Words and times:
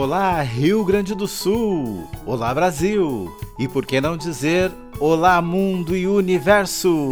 Olá, 0.00 0.40
Rio 0.42 0.84
Grande 0.84 1.12
do 1.12 1.26
Sul! 1.26 2.08
Olá, 2.24 2.54
Brasil! 2.54 3.36
E 3.58 3.66
por 3.66 3.84
que 3.84 4.00
não 4.00 4.16
dizer 4.16 4.70
Olá, 5.00 5.42
Mundo 5.42 5.96
e 5.96 6.06
Universo! 6.06 7.08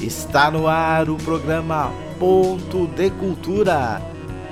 Está 0.00 0.50
no 0.50 0.66
ar 0.66 1.08
o 1.08 1.16
programa 1.16 1.92
Ponto 2.18 2.88
de 2.88 3.08
Cultura, 3.10 4.02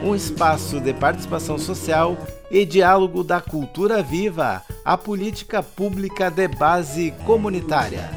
um 0.00 0.14
espaço 0.14 0.80
de 0.80 0.94
participação 0.94 1.58
social 1.58 2.16
e 2.50 2.66
diálogo 2.66 3.22
da 3.22 3.40
cultura 3.40 4.02
viva, 4.02 4.62
a 4.84 4.96
política 4.96 5.62
pública 5.62 6.30
de 6.30 6.48
base 6.48 7.14
comunitária, 7.24 8.10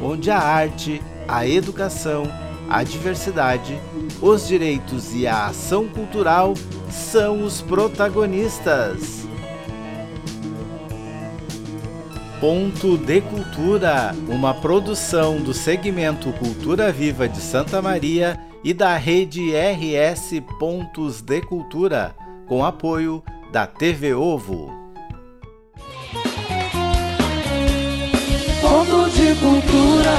onde 0.00 0.30
a 0.30 0.38
arte, 0.38 1.02
a 1.28 1.46
educação, 1.46 2.24
a 2.68 2.82
diversidade, 2.82 3.78
os 4.22 4.46
direitos 4.48 5.14
e 5.14 5.26
a 5.26 5.46
ação 5.46 5.86
cultural 5.88 6.54
são 6.90 7.44
os 7.44 7.60
protagonistas. 7.60 9.24
Ponto 12.40 12.98
de 12.98 13.22
Cultura, 13.22 14.14
uma 14.28 14.52
produção 14.52 15.40
do 15.40 15.54
segmento 15.54 16.30
Cultura 16.32 16.92
Viva 16.92 17.26
de 17.28 17.40
Santa 17.40 17.80
Maria 17.80 18.38
e 18.62 18.74
da 18.74 18.96
rede 18.96 19.52
RS 19.52 20.42
Pontos 20.58 21.22
de 21.22 21.40
Cultura, 21.40 22.14
com 22.46 22.64
apoio 22.64 23.22
da 23.54 23.68
TV 23.68 24.12
Ovo. 24.12 24.66
Ponto 28.60 29.08
de 29.10 29.32
Cultura. 29.38 30.10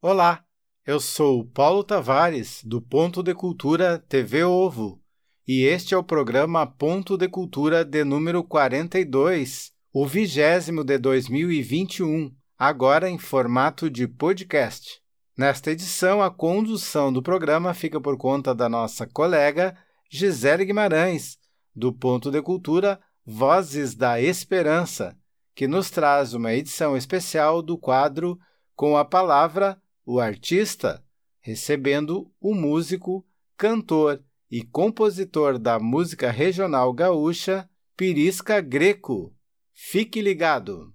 Olá, 0.00 0.44
eu 0.86 1.00
sou 1.00 1.44
Paulo 1.46 1.82
Tavares, 1.82 2.62
do 2.64 2.80
Ponto 2.80 3.24
de 3.24 3.34
Cultura 3.34 3.98
TV 3.98 4.44
Ovo, 4.44 5.02
e 5.48 5.64
este 5.64 5.94
é 5.94 5.96
o 5.98 6.04
programa 6.04 6.64
Ponto 6.64 7.18
de 7.18 7.28
Cultura 7.28 7.84
de 7.84 8.04
número 8.04 8.44
42, 8.44 9.72
o 9.92 10.06
vigésimo 10.06 10.84
de 10.84 10.96
2021 10.96 12.32
agora 12.64 13.10
em 13.10 13.18
formato 13.18 13.90
de 13.90 14.06
podcast. 14.06 15.02
Nesta 15.36 15.72
edição, 15.72 16.22
a 16.22 16.30
condução 16.30 17.12
do 17.12 17.20
programa 17.20 17.74
fica 17.74 18.00
por 18.00 18.16
conta 18.16 18.54
da 18.54 18.68
nossa 18.68 19.04
colega 19.04 19.76
Gisele 20.08 20.66
Guimarães, 20.66 21.38
do 21.74 21.92
Ponto 21.92 22.30
de 22.30 22.40
Cultura 22.40 23.00
Vozes 23.26 23.96
da 23.96 24.20
Esperança, 24.20 25.18
que 25.56 25.66
nos 25.66 25.90
traz 25.90 26.34
uma 26.34 26.54
edição 26.54 26.96
especial 26.96 27.62
do 27.62 27.76
quadro 27.76 28.38
Com 28.76 28.96
a 28.96 29.04
Palavra, 29.04 29.76
o 30.06 30.20
Artista, 30.20 31.02
recebendo 31.40 32.30
o 32.40 32.54
músico, 32.54 33.26
cantor 33.56 34.22
e 34.48 34.62
compositor 34.62 35.58
da 35.58 35.80
música 35.80 36.30
regional 36.30 36.92
gaúcha, 36.92 37.68
Pirisca 37.96 38.60
Greco. 38.60 39.34
Fique 39.72 40.22
ligado! 40.22 40.94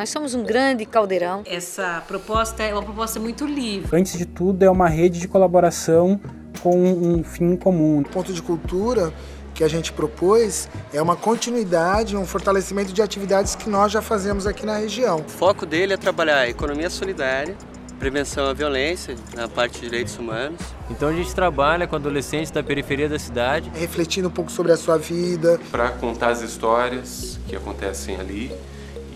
Nós 0.00 0.08
somos 0.08 0.34
um 0.34 0.42
grande 0.42 0.86
caldeirão. 0.86 1.42
Essa 1.44 2.02
proposta 2.08 2.62
é 2.62 2.72
uma 2.72 2.82
proposta 2.82 3.20
muito 3.20 3.44
livre. 3.44 3.94
Antes 3.94 4.16
de 4.16 4.24
tudo, 4.24 4.64
é 4.64 4.70
uma 4.70 4.88
rede 4.88 5.20
de 5.20 5.28
colaboração 5.28 6.18
com 6.62 6.74
um 6.74 7.22
fim 7.22 7.54
comum. 7.54 8.00
O 8.00 8.04
ponto 8.04 8.32
de 8.32 8.40
cultura 8.40 9.12
que 9.52 9.62
a 9.62 9.68
gente 9.68 9.92
propôs 9.92 10.70
é 10.90 11.02
uma 11.02 11.16
continuidade, 11.16 12.16
um 12.16 12.24
fortalecimento 12.24 12.94
de 12.94 13.02
atividades 13.02 13.54
que 13.54 13.68
nós 13.68 13.92
já 13.92 14.00
fazemos 14.00 14.46
aqui 14.46 14.64
na 14.64 14.78
região. 14.78 15.18
O 15.18 15.28
foco 15.28 15.66
dele 15.66 15.92
é 15.92 15.98
trabalhar 15.98 16.38
a 16.38 16.48
economia 16.48 16.88
solidária, 16.88 17.54
prevenção 17.98 18.46
à 18.46 18.54
violência 18.54 19.14
na 19.36 19.48
parte 19.48 19.80
de 19.80 19.90
direitos 19.90 20.16
humanos. 20.16 20.62
Então 20.88 21.10
a 21.10 21.12
gente 21.12 21.34
trabalha 21.34 21.86
com 21.86 21.96
adolescentes 21.96 22.50
da 22.50 22.62
periferia 22.62 23.06
da 23.06 23.18
cidade, 23.18 23.70
refletindo 23.74 24.28
um 24.28 24.32
pouco 24.32 24.50
sobre 24.50 24.72
a 24.72 24.78
sua 24.78 24.96
vida, 24.96 25.60
para 25.70 25.90
contar 25.90 26.30
as 26.30 26.40
histórias 26.40 27.38
que 27.46 27.54
acontecem 27.54 28.16
ali 28.16 28.50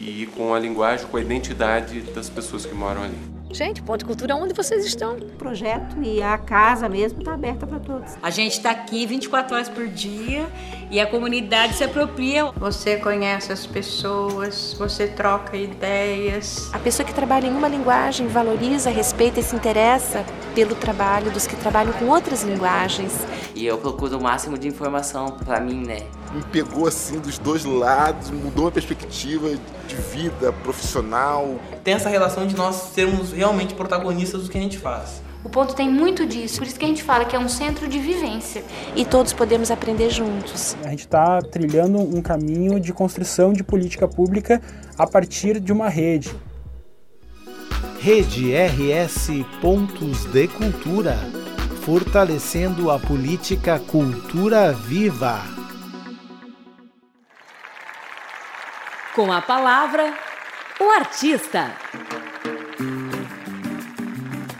e 0.04 0.26
com 0.26 0.53
a 0.54 0.59
linguagem, 0.59 1.06
com 1.06 1.16
a 1.16 1.20
identidade 1.20 2.00
das 2.12 2.28
pessoas 2.28 2.66
que 2.66 2.75
moram 2.75 3.03
ali. 3.03 3.34
Gente, 3.50 3.81
Ponto 3.82 4.00
de 4.00 4.04
Cultura, 4.04 4.34
onde 4.34 4.53
vocês 4.53 4.84
estão? 4.84 5.15
O 5.15 5.26
projeto 5.37 6.03
e 6.03 6.20
a 6.20 6.37
casa 6.37 6.88
mesmo 6.88 7.20
está 7.20 7.34
aberta 7.34 7.65
para 7.65 7.78
todos. 7.78 8.14
A 8.20 8.28
gente 8.28 8.54
está 8.54 8.72
aqui 8.72 9.06
24 9.06 9.54
horas 9.54 9.69
por 9.69 9.87
dia 9.87 10.48
e 10.91 10.98
a 10.98 11.06
comunidade 11.06 11.75
se 11.75 11.84
apropria. 11.84 12.47
Você 12.56 12.97
conhece 12.97 13.53
as 13.53 13.64
pessoas, 13.64 14.75
você 14.76 15.06
troca 15.06 15.56
ideias. 15.56 16.69
A 16.72 16.81
pessoa 16.81 17.06
que 17.06 17.14
trabalha 17.14 17.47
em 17.47 17.53
uma 17.53 17.69
linguagem 17.69 18.26
valoriza, 18.26 18.91
respeita 18.91 19.38
e 19.38 19.43
se 19.44 19.54
interessa 19.54 20.25
pelo 20.53 20.75
trabalho 20.75 21.31
dos 21.31 21.47
que 21.47 21.54
trabalham 21.54 21.93
com 21.93 22.06
outras 22.06 22.43
linguagens. 22.43 23.25
E 23.54 23.64
eu 23.64 23.78
procuro 23.78 24.19
o 24.19 24.22
máximo 24.22 24.59
de 24.59 24.66
informação 24.66 25.31
para 25.31 25.60
mim, 25.60 25.87
né? 25.87 26.00
Me 26.34 26.42
pegou 26.42 26.86
assim 26.86 27.18
dos 27.20 27.38
dois 27.38 27.64
lados, 27.64 28.30
mudou 28.30 28.66
a 28.66 28.72
perspectiva 28.72 29.50
de 29.86 29.94
vida 29.94 30.52
profissional. 30.52 31.60
Tem 31.84 31.94
essa 31.94 32.08
relação 32.08 32.46
de 32.46 32.56
nós 32.56 32.74
sermos 32.92 33.32
realmente 33.32 33.74
protagonistas 33.74 34.42
do 34.42 34.50
que 34.50 34.58
a 34.58 34.60
gente 34.60 34.78
faz. 34.78 35.22
O 35.44 35.48
ponto 35.48 35.74
tem 35.74 35.88
muito 35.88 36.26
disso, 36.26 36.58
por 36.58 36.66
isso 36.66 36.78
que 36.78 36.84
a 36.84 36.88
gente 36.88 37.02
fala 37.02 37.24
que 37.24 37.36
é 37.36 37.38
um 37.38 37.48
centro 37.48 37.86
de 37.86 37.98
vivência. 37.98 38.64
E 38.96 39.04
todos 39.04 39.32
podemos 39.32 39.70
aprender 39.70 40.10
juntos. 40.10 40.74
A 40.82 40.88
gente 40.88 41.00
está 41.00 41.40
trilhando 41.42 41.98
um 41.98 42.20
caminho 42.20 42.80
de 42.80 42.92
construção 42.92 43.52
de 43.52 43.62
política 43.62 44.08
pública 44.08 44.60
a 44.98 45.06
partir 45.06 45.60
de 45.60 45.72
uma 45.72 45.88
rede. 45.88 46.34
Rede 48.00 48.52
RS 48.54 49.28
Pontos 49.60 50.24
de 50.24 50.48
Cultura 50.48 51.16
fortalecendo 51.84 52.90
a 52.90 52.98
política 52.98 53.78
Cultura 53.78 54.72
Viva. 54.72 55.53
Com 59.14 59.30
a 59.30 59.41
palavra, 59.41 60.12
o 60.80 60.91
artista. 60.91 61.70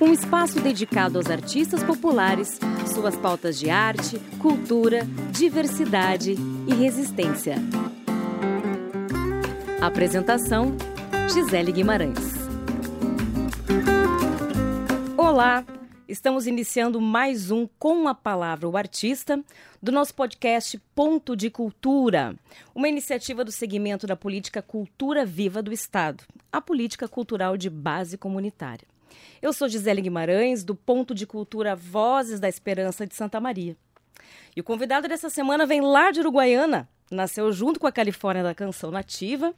Um 0.01 0.13
espaço 0.13 0.61
dedicado 0.61 1.19
aos 1.19 1.29
artistas 1.29 1.83
populares, 1.83 2.61
suas 2.87 3.17
pautas 3.17 3.59
de 3.59 3.69
arte, 3.69 4.17
cultura, 4.39 5.09
diversidade 5.33 6.37
e 6.69 6.73
resistência. 6.73 7.57
Apresentação: 9.83 10.77
Gisele 11.33 11.73
Guimarães. 11.73 12.21
Olá, 15.17 15.65
estamos 16.15 16.47
iniciando 16.47 17.01
mais 17.01 17.51
um 17.51 17.67
Com 17.77 18.07
a 18.07 18.15
Palavra 18.15 18.69
o 18.69 18.77
Artista 18.77 19.43
do 19.83 19.91
nosso 19.91 20.15
podcast 20.15 20.81
Ponto 20.95 21.35
de 21.35 21.51
Cultura, 21.51 22.37
uma 22.73 22.89
iniciativa 22.89 23.45
do 23.45 23.51
segmento 23.51 24.07
da 24.07 24.15
política 24.15 24.63
Cultura 24.63 25.27
Viva 25.27 25.61
do 25.61 25.73
Estado, 25.73 26.23
a 26.53 26.61
política 26.61 27.09
cultural 27.09 27.57
de 27.57 27.69
base 27.69 28.17
comunitária. 28.17 28.87
Eu 29.43 29.53
sou 29.53 29.69
Gisele 29.69 30.03
Guimarães, 30.03 30.63
do 30.63 30.77
Ponto 30.77 31.17
de 31.17 31.27
Cultura 31.27 31.75
Vozes 31.75 32.39
da 32.39 32.49
Esperança 32.49 33.05
de 33.05 33.17
Santa 33.17 33.41
Maria. 33.41 33.77
E 34.55 34.61
o 34.61 34.65
convidado 34.65 35.09
dessa 35.09 35.29
semana 35.29 35.67
vem 35.67 35.81
lá 35.81 36.13
de 36.13 36.21
Uruguaiana, 36.21 36.89
nasceu 37.11 37.51
junto 37.51 37.81
com 37.81 37.89
a 37.89 37.93
Califórnia 37.93 38.45
da 38.45 38.55
canção 38.55 38.93
nativa, 38.93 39.53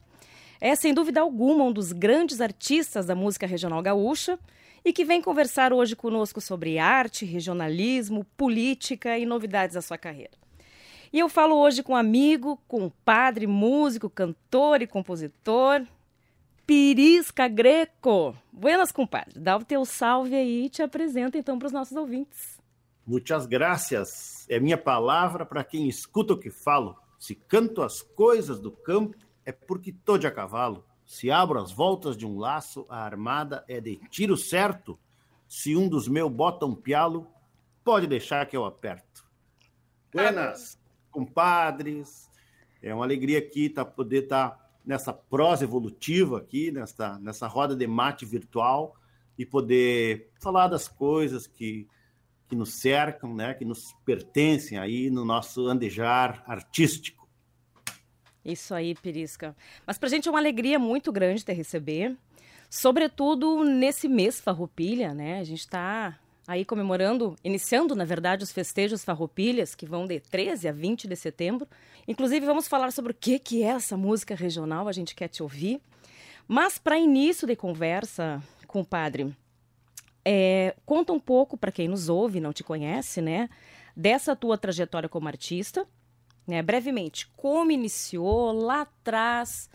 é 0.59 0.75
sem 0.75 0.91
dúvida 0.91 1.21
alguma 1.21 1.65
um 1.65 1.71
dos 1.71 1.91
grandes 1.91 2.41
artistas 2.41 3.05
da 3.05 3.13
música 3.13 3.45
regional 3.45 3.79
gaúcha 3.83 4.39
e 4.83 4.93
que 4.93 5.05
vem 5.05 5.21
conversar 5.21 5.73
hoje 5.73 5.95
conosco 5.95 6.39
sobre 6.39 6.79
arte, 6.79 7.25
regionalismo, 7.25 8.25
política 8.35 9.17
e 9.17 9.25
novidades 9.25 9.75
da 9.75 9.81
sua 9.81 9.97
carreira. 9.97 10.31
E 11.11 11.19
eu 11.19 11.29
falo 11.29 11.55
hoje 11.55 11.83
com 11.83 11.93
um 11.93 11.95
amigo, 11.95 12.61
com 12.67 12.89
padre, 13.03 13.47
músico, 13.47 14.09
cantor 14.09 14.81
e 14.81 14.87
compositor, 14.87 15.85
Pirisca 16.65 17.47
Greco. 17.47 18.35
Buenas, 18.51 18.91
compadre. 18.91 19.39
Dá 19.39 19.55
o 19.55 19.63
teu 19.63 19.85
salve 19.85 20.35
aí 20.35 20.65
e 20.65 20.69
te 20.69 20.81
apresenta 20.81 21.37
então 21.37 21.57
para 21.57 21.67
os 21.67 21.71
nossos 21.71 21.95
ouvintes. 21.95 22.57
Muitas 23.05 23.45
graças. 23.45 24.45
É 24.49 24.59
minha 24.59 24.77
palavra 24.77 25.45
para 25.45 25.63
quem 25.63 25.87
escuta 25.87 26.33
o 26.33 26.37
que 26.37 26.51
falo. 26.51 26.97
Se 27.17 27.33
canto 27.33 27.81
as 27.81 28.01
coisas 28.01 28.59
do 28.59 28.69
campo, 28.69 29.15
é 29.45 29.51
porque 29.53 29.93
tô 29.93 30.17
de 30.17 30.27
a 30.27 30.31
cavalo. 30.31 30.83
Se 31.07 31.31
abro 31.31 31.57
as 31.57 31.71
voltas 31.71 32.17
de 32.17 32.25
um 32.25 32.37
laço, 32.37 32.85
a 32.89 32.99
armada 32.99 33.63
é 33.65 33.79
de 33.79 33.95
tiro 34.09 34.35
certo. 34.35 34.99
Se 35.47 35.73
um 35.73 35.87
dos 35.87 36.05
meus 36.05 36.29
bota 36.29 36.65
um 36.65 36.75
pialo, 36.75 37.25
pode 37.81 38.05
deixar 38.05 38.45
que 38.45 38.57
eu 38.57 38.65
aperto. 38.65 39.25
Buenas, 40.11 40.77
compadres. 41.09 42.29
É 42.83 42.93
uma 42.93 43.05
alegria 43.05 43.39
aqui 43.39 43.69
tá, 43.69 43.85
poder 43.85 44.23
estar 44.23 44.49
tá 44.49 44.69
nessa 44.85 45.13
prosa 45.13 45.63
evolutiva 45.63 46.39
aqui, 46.39 46.73
nessa, 46.73 47.17
nessa 47.19 47.47
roda 47.47 47.73
de 47.73 47.87
mate 47.87 48.25
virtual, 48.25 48.93
e 49.37 49.45
poder 49.45 50.29
falar 50.41 50.67
das 50.67 50.89
coisas 50.89 51.47
que, 51.47 51.87
que 52.49 52.55
nos 52.55 52.73
cercam, 52.73 53.33
né, 53.33 53.53
que 53.53 53.63
nos 53.63 53.93
pertencem 54.03 54.77
aí 54.77 55.09
no 55.09 55.23
nosso 55.23 55.67
andejar 55.67 56.43
artístico. 56.45 57.26
Isso 58.47 58.73
aí, 58.73 58.95
Pirisca. 58.95 59.53
Mas 59.85 59.97
para 59.97 60.07
a 60.07 60.09
gente 60.09 60.27
é 60.27 60.31
uma 60.31 60.39
alegria 60.39 60.79
muito 60.79 61.11
grande 61.11 61.43
te 61.43 61.51
receber, 61.51 62.15
sobretudo 62.69 63.65
nesse 63.65 64.07
mês 64.07 64.39
Farroupilha, 64.39 65.13
né? 65.13 65.39
A 65.39 65.43
gente 65.43 65.59
está 65.59 66.17
aí 66.47 66.63
comemorando, 66.63 67.35
iniciando, 67.43 67.93
na 67.93 68.05
verdade, 68.05 68.45
os 68.45 68.53
festejos 68.53 69.03
Farroupilhas, 69.03 69.75
que 69.75 69.85
vão 69.85 70.07
de 70.07 70.21
13 70.21 70.69
a 70.69 70.71
20 70.71 71.09
de 71.09 71.15
setembro. 71.17 71.67
Inclusive, 72.07 72.45
vamos 72.45 72.69
falar 72.69 72.91
sobre 72.91 73.11
o 73.11 73.15
que, 73.15 73.37
que 73.37 73.63
é 73.63 73.67
essa 73.67 73.97
música 73.97 74.33
regional, 74.33 74.87
a 74.87 74.93
gente 74.93 75.13
quer 75.13 75.27
te 75.27 75.43
ouvir. 75.43 75.81
Mas, 76.47 76.77
para 76.77 76.97
início 76.97 77.45
de 77.45 77.57
conversa, 77.57 78.41
compadre, 78.65 79.35
é, 80.23 80.73
conta 80.85 81.11
um 81.11 81.19
pouco, 81.19 81.57
para 81.57 81.71
quem 81.71 81.89
nos 81.89 82.07
ouve 82.07 82.39
não 82.39 82.53
te 82.53 82.63
conhece, 82.63 83.21
né, 83.21 83.49
dessa 83.93 84.33
tua 84.33 84.57
trajetória 84.57 85.09
como 85.09 85.27
artista, 85.27 85.85
né, 86.47 86.61
brevemente, 86.61 87.27
como 87.35 87.71
iniciou 87.71 88.51
lá 88.51 88.81
atrás, 88.81 89.69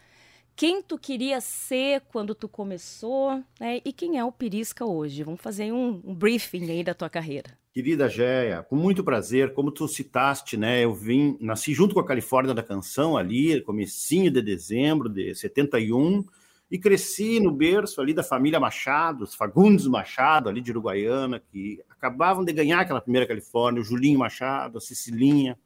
quem 0.57 0.83
tu 0.83 0.99
queria 0.99 1.41
ser 1.41 2.03
quando 2.09 2.35
tu 2.35 2.49
começou 2.49 3.43
né, 3.61 3.81
e 3.85 3.93
quem 3.93 4.19
é 4.19 4.25
o 4.25 4.33
Pirisca 4.33 4.85
hoje. 4.85 5.23
Vamos 5.23 5.41
fazer 5.41 5.73
um, 5.73 6.01
um 6.05 6.15
briefing 6.15 6.71
aí 6.71 6.83
da 6.83 6.95
tua 6.95 7.11
carreira. 7.11 7.59
Querida 7.73 8.09
Géia, 8.09 8.63
com 8.63 8.77
muito 8.77 9.03
prazer, 9.03 9.55
como 9.55 9.71
tu 9.71 9.89
citaste, 9.89 10.59
né, 10.59 10.85
eu 10.85 10.95
vim, 10.95 11.39
nasci 11.41 11.73
junto 11.73 11.95
com 11.95 12.01
a 12.01 12.07
Califórnia 12.07 12.53
da 12.53 12.63
Canção 12.63 13.17
ali, 13.17 13.63
comecinho 13.63 14.31
de 14.31 14.43
dezembro 14.43 15.09
de 15.09 15.35
71, 15.35 16.25
e 16.71 16.79
cresci 16.79 17.39
no 17.39 17.51
berço 17.51 18.01
ali 18.01 18.15
da 18.15 18.23
família 18.23 18.61
Machado, 18.61 19.25
os 19.25 19.35
Fagundes 19.35 19.87
Machado, 19.87 20.49
ali 20.49 20.61
de 20.61 20.71
Uruguaiana, 20.71 21.39
que 21.39 21.81
acabavam 21.89 22.45
de 22.45 22.53
ganhar 22.53 22.81
aquela 22.81 23.01
primeira 23.01 23.27
Califórnia, 23.27 23.81
o 23.81 23.85
Julinho 23.85 24.19
Machado, 24.19 24.79
a 24.79 24.81
Cecilinha, 24.81 25.59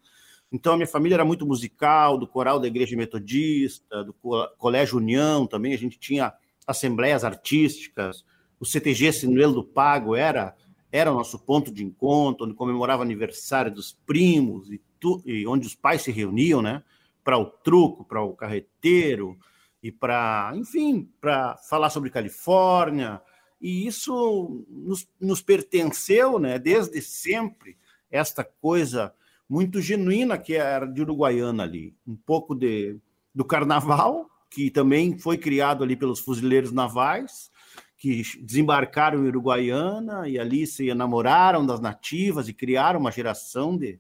então, 0.51 0.75
a 0.75 0.77
minha 0.77 0.87
família 0.87 1.17
era 1.17 1.25
muito 1.25 1.45
musical, 1.45 2.17
do 2.17 2.27
coral 2.27 2.61
da 2.61 2.69
Igreja 2.69 2.97
Metodista, 2.97 4.05
do 4.05 4.15
Colégio 4.57 4.99
União 4.99 5.47
também, 5.47 5.75
a 5.75 5.79
gente 5.79 5.99
tinha 5.99 6.33
assembleias 6.67 7.25
artísticas, 7.25 8.25
o 8.59 8.65
CTG 8.65 9.13
Sinuelo 9.13 9.55
do 9.55 9.65
Pago 9.65 10.15
era, 10.15 10.55
era 10.91 11.11
o 11.11 11.15
nosso 11.15 11.39
ponto 11.39 11.71
de 11.73 11.85
encontro, 11.85 12.47
onde 12.47 12.55
comemorava 12.55 13.03
aniversário 13.03 13.73
dos 13.73 13.93
primos 14.07 14.71
e, 14.71 14.81
tu, 14.99 15.23
e 15.27 15.47
onde 15.47 15.67
os 15.67 15.75
pais 15.75 16.03
se 16.03 16.11
reuniam, 16.11 16.63
né? 16.63 16.83
Para 17.23 17.39
o 17.39 17.45
truco, 17.45 18.05
para 18.05 18.23
o 18.23 18.35
carreteiro 18.35 19.37
e 19.83 19.93
para, 19.93 20.53
enfim, 20.55 21.11
para 21.21 21.57
falar 21.69 21.91
sobre 21.91 22.09
Califórnia. 22.09 23.21
E 23.61 23.87
isso 23.87 24.65
nos, 24.69 25.07
nos 25.21 25.43
pertenceu, 25.43 26.39
né? 26.39 26.59
Desde 26.59 27.03
sempre, 27.03 27.77
esta 28.11 28.43
coisa 28.45 29.13
muito 29.49 29.81
genuína 29.81 30.37
que 30.39 30.55
era 30.55 30.87
de 30.87 31.01
Uruguaiana 31.03 31.63
ali. 31.63 31.95
Um 32.07 32.17
pouco 32.17 32.55
de, 32.55 32.99
do 33.35 33.45
carnaval, 33.45 34.29
que 34.51 34.71
também 34.71 35.19
foi 35.19 35.39
criado 35.39 35.85
ali 35.85 35.97
pelos 35.97 36.21
fuzileiros 36.21 36.73
navais, 36.73 37.51
que 37.97 38.23
desembarcaram 38.43 39.25
em 39.25 39.29
Uruguaiana 39.29 40.29
e 40.29 40.39
ali 40.39 40.67
se 40.67 40.89
enamoraram 40.89 41.65
das 41.65 41.81
nativas 41.81 42.49
e 42.49 42.53
criaram 42.53 43.01
uma 43.01 43.13
geração 43.13 43.77
de, 43.77 43.99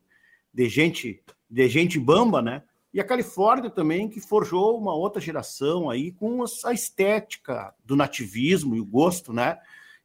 de 0.52 0.68
gente 0.68 1.22
de 1.48 1.68
gente 1.68 1.98
bamba, 1.98 2.42
né? 2.42 2.62
E 2.92 3.00
a 3.00 3.04
Califórnia 3.04 3.70
também, 3.70 4.08
que 4.08 4.20
forjou 4.20 4.78
uma 4.78 4.94
outra 4.94 5.20
geração 5.20 5.88
aí 5.88 6.12
com 6.12 6.42
a 6.64 6.72
estética 6.72 7.74
do 7.84 7.94
nativismo 7.94 8.74
e 8.74 8.80
o 8.80 8.84
gosto, 8.84 9.32
né? 9.32 9.58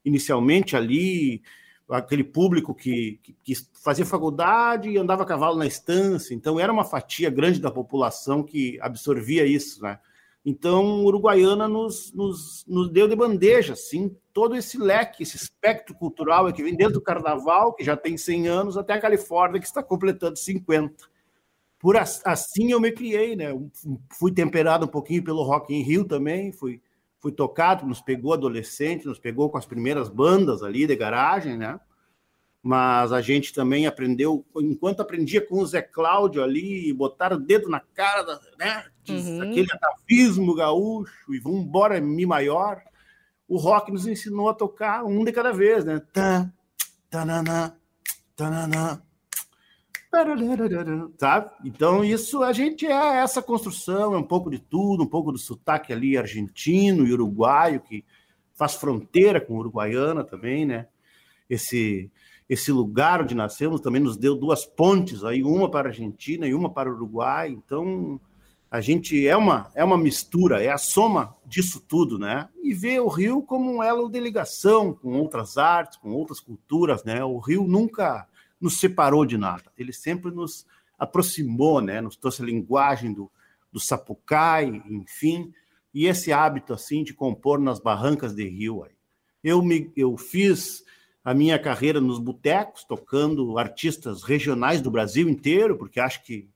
Inicialmente 0.03 0.75
ali 0.75 1.41
aquele 1.91 2.23
público 2.23 2.73
que, 2.73 3.19
que, 3.21 3.35
que, 3.43 3.53
fazia 3.83 4.05
faculdade 4.05 4.89
e 4.89 4.97
andava 4.97 5.23
a 5.23 5.25
cavalo 5.25 5.57
na 5.57 5.65
estância, 5.65 6.33
então 6.33 6.59
era 6.59 6.71
uma 6.71 6.85
fatia 6.85 7.29
grande 7.29 7.59
da 7.59 7.69
população 7.69 8.43
que 8.43 8.79
absorvia 8.81 9.45
isso, 9.45 9.81
né? 9.81 9.99
Então, 10.43 11.03
Uruguaiana 11.05 11.67
nos, 11.67 12.11
nos, 12.13 12.65
nos 12.67 12.89
deu 12.89 13.07
de 13.07 13.15
bandeja, 13.15 13.73
assim, 13.73 14.15
todo 14.33 14.55
esse 14.55 14.77
leque, 14.77 15.21
esse 15.21 15.38
espectro 15.38 15.93
cultural 15.93 16.51
que 16.51 16.63
vem 16.63 16.75
desde 16.75 16.97
o 16.97 17.01
Carnaval, 17.01 17.73
que 17.73 17.83
já 17.83 17.95
tem 17.95 18.17
100 18.17 18.47
anos, 18.47 18.77
até 18.77 18.93
a 18.93 19.01
Califórnia, 19.01 19.59
que 19.59 19.67
está 19.67 19.83
completando 19.83 20.38
50. 20.38 21.11
Por 21.77 21.95
assim 21.97 22.71
eu 22.71 22.79
me 22.79 22.91
criei, 22.91 23.35
né? 23.35 23.49
Fui 24.17 24.31
temperado 24.31 24.85
um 24.85 24.89
pouquinho 24.89 25.23
pelo 25.23 25.43
Rock 25.43 25.73
in 25.73 25.81
Rio 25.81 26.05
também, 26.05 26.51
fui 26.51 26.81
fui 27.21 27.31
tocado, 27.31 27.85
nos 27.85 28.01
pegou 28.01 28.33
adolescente, 28.33 29.06
nos 29.06 29.19
pegou 29.19 29.50
com 29.50 29.57
as 29.57 29.65
primeiras 29.65 30.09
bandas 30.09 30.63
ali 30.63 30.88
de 30.88 30.95
garagem, 30.95 31.56
né? 31.56 31.79
Mas 32.63 33.13
a 33.13 33.21
gente 33.21 33.53
também 33.53 33.85
aprendeu, 33.85 34.45
enquanto 34.57 35.01
aprendia 35.01 35.39
com 35.45 35.59
o 35.59 35.65
Zé 35.65 35.81
Cláudio 35.81 36.44
ali, 36.44 36.91
botar 36.94 37.31
o 37.31 37.39
dedo 37.39 37.69
na 37.69 37.79
cara, 37.79 38.23
da, 38.23 38.39
né? 38.57 38.85
Uhum. 39.07 39.41
Aquele 39.41 39.68
atavismo 39.71 40.56
gaúcho 40.56 41.33
e 41.33 41.39
vamos 41.39 41.62
embora, 41.62 42.01
Mi 42.01 42.25
maior. 42.25 42.81
O 43.47 43.57
rock 43.57 43.91
nos 43.91 44.07
ensinou 44.07 44.50
a 44.50 44.53
tocar 44.53 45.03
um 45.03 45.24
de 45.24 45.31
cada 45.31 45.51
vez, 45.51 45.85
né? 45.85 46.01
Tá, 46.13 46.51
tanana, 47.09 47.77
tanana, 48.35 49.03
Sabe? 51.18 51.52
Então, 51.63 52.04
isso 52.04 52.44
a 52.44 52.52
gente 52.52 52.86
é 52.86 53.18
essa 53.18 53.42
construção, 53.42 54.13
é 54.13 54.18
um 54.18 54.24
pouco 54.24 54.52
de 54.52 54.60
tudo, 54.60 55.04
um 55.04 55.08
pouco 55.08 55.31
do 55.31 55.38
sotaque 55.38 55.94
ali 55.94 56.18
argentino 56.18 57.08
e 57.08 57.13
uruguaio, 57.13 57.80
que 57.80 58.04
faz 58.54 58.75
fronteira 58.75 59.40
com 59.40 59.58
uruguaiana 59.58 60.24
também, 60.24 60.66
né? 60.66 60.88
Esse, 61.50 62.12
esse 62.50 62.72
lugar 62.72 63.22
onde 63.22 63.34
nascemos 63.34 63.80
também 63.80 64.02
nos 64.02 64.18
deu 64.18 64.36
duas 64.36 64.66
pontes, 64.66 65.24
aí 65.24 65.44
uma 65.44 65.72
para 65.72 65.88
a 65.88 65.92
Argentina 65.92 66.46
e 66.46 66.54
uma 66.54 66.69
para 66.69 66.90
o 66.90 66.94
Uruguai. 66.94 67.50
Então, 67.50 68.19
a 68.69 68.80
gente 68.81 69.28
é 69.28 69.36
uma, 69.36 69.72
é 69.75 69.84
uma 69.84 69.98
mistura, 69.98 70.62
é 70.62 70.69
a 70.69 70.78
soma 70.78 71.36
disso 71.46 71.84
tudo, 71.88 72.19
né? 72.19 72.50
E 72.62 72.74
vê 72.74 73.00
o 73.00 73.08
Rio 73.08 73.42
como 73.42 73.72
um 73.72 73.81
elo 73.81 74.10
de 74.10 74.19
ligação 74.19 74.94
com 74.94 75.13
outras 75.13 75.58
artes, 75.58 75.98
com 75.98 76.12
outras 76.12 76.40
culturas, 76.40 77.04
né? 77.04 77.24
O 77.24 77.38
Rio 77.40 77.63
nunca 77.66 78.28
nos 78.62 78.80
separou 78.80 79.25
de 79.25 79.38
nada, 79.38 79.72
ele 79.77 79.91
sempre 79.91 80.32
nos 80.32 80.65
aproximou, 80.98 81.82
né? 81.82 82.00
nos 82.00 82.15
trouxe 82.15 82.44
a 82.44 82.46
linguagem 82.46 83.12
do, 83.12 83.30
do 83.72 83.80
sapucai, 83.80 84.84
enfim, 84.86 85.51
e 85.91 86.06
esse 86.06 86.32
hábito 86.32 86.74
assim 86.74 87.03
de 87.03 87.13
compor 87.13 87.60
nas 87.60 87.80
barrancas 87.80 88.36
de 88.36 88.48
rio. 88.48 88.84
Aí. 88.84 88.91
Eu, 89.44 89.63
me, 89.63 89.91
eu 89.96 90.15
fiz 90.15 90.84
a 91.24 91.34
minha 91.34 91.58
carreira 91.58 92.00
nos 92.00 92.20
botecos, 92.20 92.84
tocando 92.84 93.58
artistas 93.58 94.24
regionais 94.24 94.80
do 94.80 94.91
Brasil 94.91 95.27
inteiro, 95.27 95.75
porque 95.75 96.00
acho 96.00 96.24
que 96.24 96.48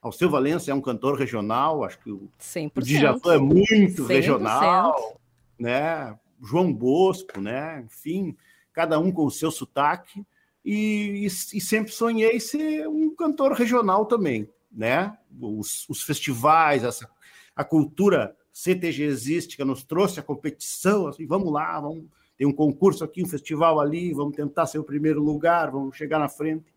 Alceu 0.00 0.30
Valença 0.30 0.70
é 0.70 0.74
um 0.74 0.80
cantor 0.80 1.18
regional, 1.18 1.84
acho 1.84 1.98
que 1.98 2.10
o, 2.10 2.30
100%. 2.40 2.72
o 2.74 2.80
Djavan 2.80 3.34
é 3.34 3.38
muito 3.38 4.04
100%. 4.04 4.06
regional, 4.06 5.20
né? 5.58 6.18
João 6.42 6.72
Bosco, 6.72 7.40
né? 7.40 7.84
Enfim, 7.84 8.36
cada 8.72 8.98
um 8.98 9.12
com 9.12 9.26
o 9.26 9.30
seu 9.30 9.50
sotaque 9.50 10.24
e, 10.64 11.26
e, 11.26 11.60
sempre 11.60 11.92
sonhei 11.92 12.38
ser 12.38 12.86
um 12.86 13.14
cantor 13.14 13.52
regional 13.52 14.04
também, 14.06 14.48
né? 14.70 15.16
Os, 15.40 15.88
os 15.88 16.02
festivais, 16.02 16.84
essa, 16.84 17.08
a 17.56 17.64
cultura 17.64 18.36
CTGística 18.52 19.64
nos 19.64 19.82
trouxe 19.82 20.20
a 20.20 20.22
competição, 20.22 21.06
assim, 21.06 21.26
vamos 21.26 21.52
lá, 21.52 21.80
vamos 21.80 22.06
tem 22.40 22.46
um 22.46 22.54
concurso 22.54 23.04
aqui, 23.04 23.22
um 23.22 23.28
festival 23.28 23.78
ali, 23.78 24.14
vamos 24.14 24.34
tentar 24.34 24.64
ser 24.64 24.78
o 24.78 24.82
primeiro 24.82 25.22
lugar, 25.22 25.70
vamos 25.70 25.94
chegar 25.94 26.18
na 26.18 26.26
frente. 26.26 26.72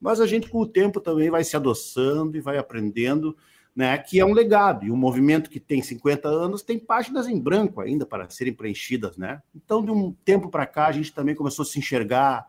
Mas 0.00 0.20
a 0.20 0.26
gente, 0.26 0.48
com 0.48 0.58
o 0.58 0.66
tempo, 0.66 1.00
também 1.00 1.30
vai 1.30 1.44
se 1.44 1.54
adoçando 1.54 2.36
e 2.36 2.40
vai 2.40 2.58
aprendendo, 2.58 3.36
né? 3.74 3.96
Que 3.98 4.18
é 4.18 4.24
um 4.24 4.32
legado. 4.32 4.84
E 4.84 4.90
um 4.90 4.96
movimento 4.96 5.48
que 5.48 5.60
tem 5.60 5.80
50 5.80 6.28
anos 6.28 6.60
tem 6.60 6.76
páginas 6.76 7.28
em 7.28 7.38
branco 7.38 7.80
ainda 7.80 8.04
para 8.04 8.28
serem 8.30 8.52
preenchidas, 8.52 9.16
né? 9.16 9.40
Então, 9.54 9.80
de 9.80 9.92
um 9.92 10.10
tempo 10.24 10.48
para 10.48 10.66
cá, 10.66 10.88
a 10.88 10.92
gente 10.92 11.14
também 11.14 11.36
começou 11.36 11.62
a 11.62 11.66
se 11.66 11.78
enxergar 11.78 12.44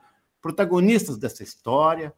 protagonistas 0.47 1.17
dessa 1.17 1.43
história, 1.43 2.13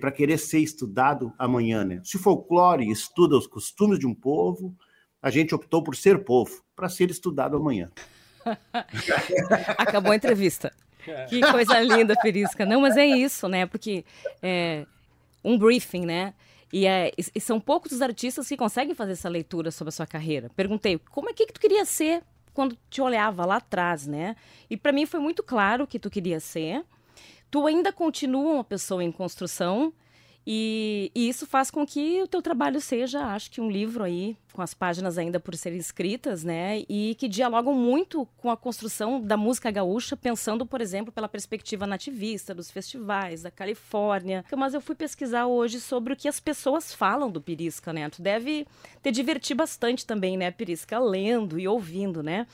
para 0.00 0.10
querer 0.10 0.38
ser 0.38 0.60
estudado 0.60 1.32
amanhã. 1.38 1.84
Né? 1.84 2.00
Se 2.02 2.18
folclore 2.18 2.90
estuda 2.90 3.36
os 3.36 3.46
costumes 3.46 3.98
de 3.98 4.06
um 4.06 4.14
povo, 4.14 4.74
a 5.20 5.30
gente 5.30 5.54
optou 5.54 5.82
por 5.82 5.94
ser 5.94 6.24
povo, 6.24 6.62
para 6.74 6.88
ser 6.88 7.10
estudado 7.10 7.58
amanhã. 7.58 7.90
Acabou 9.76 10.12
a 10.12 10.16
entrevista. 10.16 10.72
Que 11.28 11.40
coisa 11.40 11.78
linda, 11.80 12.14
Perisca. 12.20 12.64
Não, 12.64 12.80
mas 12.80 12.96
é 12.96 13.06
isso, 13.06 13.48
né? 13.48 13.66
Porque 13.66 14.04
é 14.42 14.86
um 15.44 15.58
briefing, 15.58 16.06
né? 16.06 16.34
E, 16.72 16.86
é, 16.86 17.12
e, 17.16 17.40
são 17.40 17.60
poucos 17.60 17.92
os 17.92 18.02
artistas 18.02 18.48
que 18.48 18.56
conseguem 18.56 18.94
fazer 18.94 19.12
essa 19.12 19.28
leitura 19.28 19.70
sobre 19.70 19.90
a 19.90 19.92
sua 19.92 20.06
carreira. 20.06 20.50
Perguntei, 20.56 20.98
como 21.10 21.28
é 21.28 21.32
que, 21.32 21.46
que 21.46 21.52
tu 21.52 21.60
queria 21.60 21.84
ser 21.84 22.22
quando 22.52 22.76
te 22.90 23.00
olhava 23.00 23.46
lá 23.46 23.56
atrás, 23.56 24.06
né? 24.06 24.34
E 24.68 24.76
para 24.76 24.92
mim 24.92 25.06
foi 25.06 25.20
muito 25.20 25.42
claro 25.42 25.86
que 25.86 25.98
tu 25.98 26.10
queria 26.10 26.40
ser 26.40 26.84
tu 27.50 27.66
ainda 27.66 27.92
continua 27.92 28.54
uma 28.54 28.64
pessoa 28.64 29.02
em 29.02 29.12
construção 29.12 29.92
E, 30.50 31.12
e, 31.14 31.28
isso 31.28 31.46
faz 31.46 31.70
com 31.70 31.84
que 31.84 32.22
o 32.22 32.26
teu 32.26 32.40
trabalho 32.40 32.80
seja, 32.80 33.20
acho 33.34 33.50
que 33.50 33.60
um 33.60 33.70
livro 33.70 34.02
aí, 34.02 34.34
com 34.54 34.62
as 34.62 34.72
páginas 34.72 35.18
ainda 35.18 35.38
por 35.38 35.54
serem 35.54 35.78
escritas, 35.78 36.42
né? 36.42 36.84
E 36.88 37.14
que 37.16 37.28
dialogam 37.28 37.74
muito 37.74 38.26
com 38.38 38.50
a 38.50 38.56
construção 38.56 39.20
da 39.20 39.36
música 39.36 39.70
gaúcha, 39.70 40.16
pensando, 40.16 40.64
por 40.64 40.80
exemplo, 40.80 41.12
pela 41.12 41.28
perspectiva 41.28 41.86
nativista, 41.86 42.54
dos 42.54 42.70
festivais, 42.70 43.42
da 43.42 43.50
Califórnia. 43.50 44.42
Mas 44.56 44.72
eu 44.72 44.80
fui 44.80 44.94
pesquisar 44.94 45.46
hoje 45.46 45.78
sobre 45.80 46.14
o 46.14 46.16
que 46.16 46.26
as 46.26 46.40
pessoas 46.40 46.94
falam 46.94 47.30
do 47.30 47.42
Pirisca, 47.42 47.92
né? 47.92 48.08
Tu 48.08 48.22
deve 48.22 48.66
te 49.02 49.10
divertir 49.10 49.54
bastante 49.54 50.06
também, 50.06 50.38
né, 50.38 50.50
Pirisca? 50.50 50.98
Lendo 50.98 51.58
e 51.58 51.68
ouvindo, 51.68 52.22
né? 52.22 52.46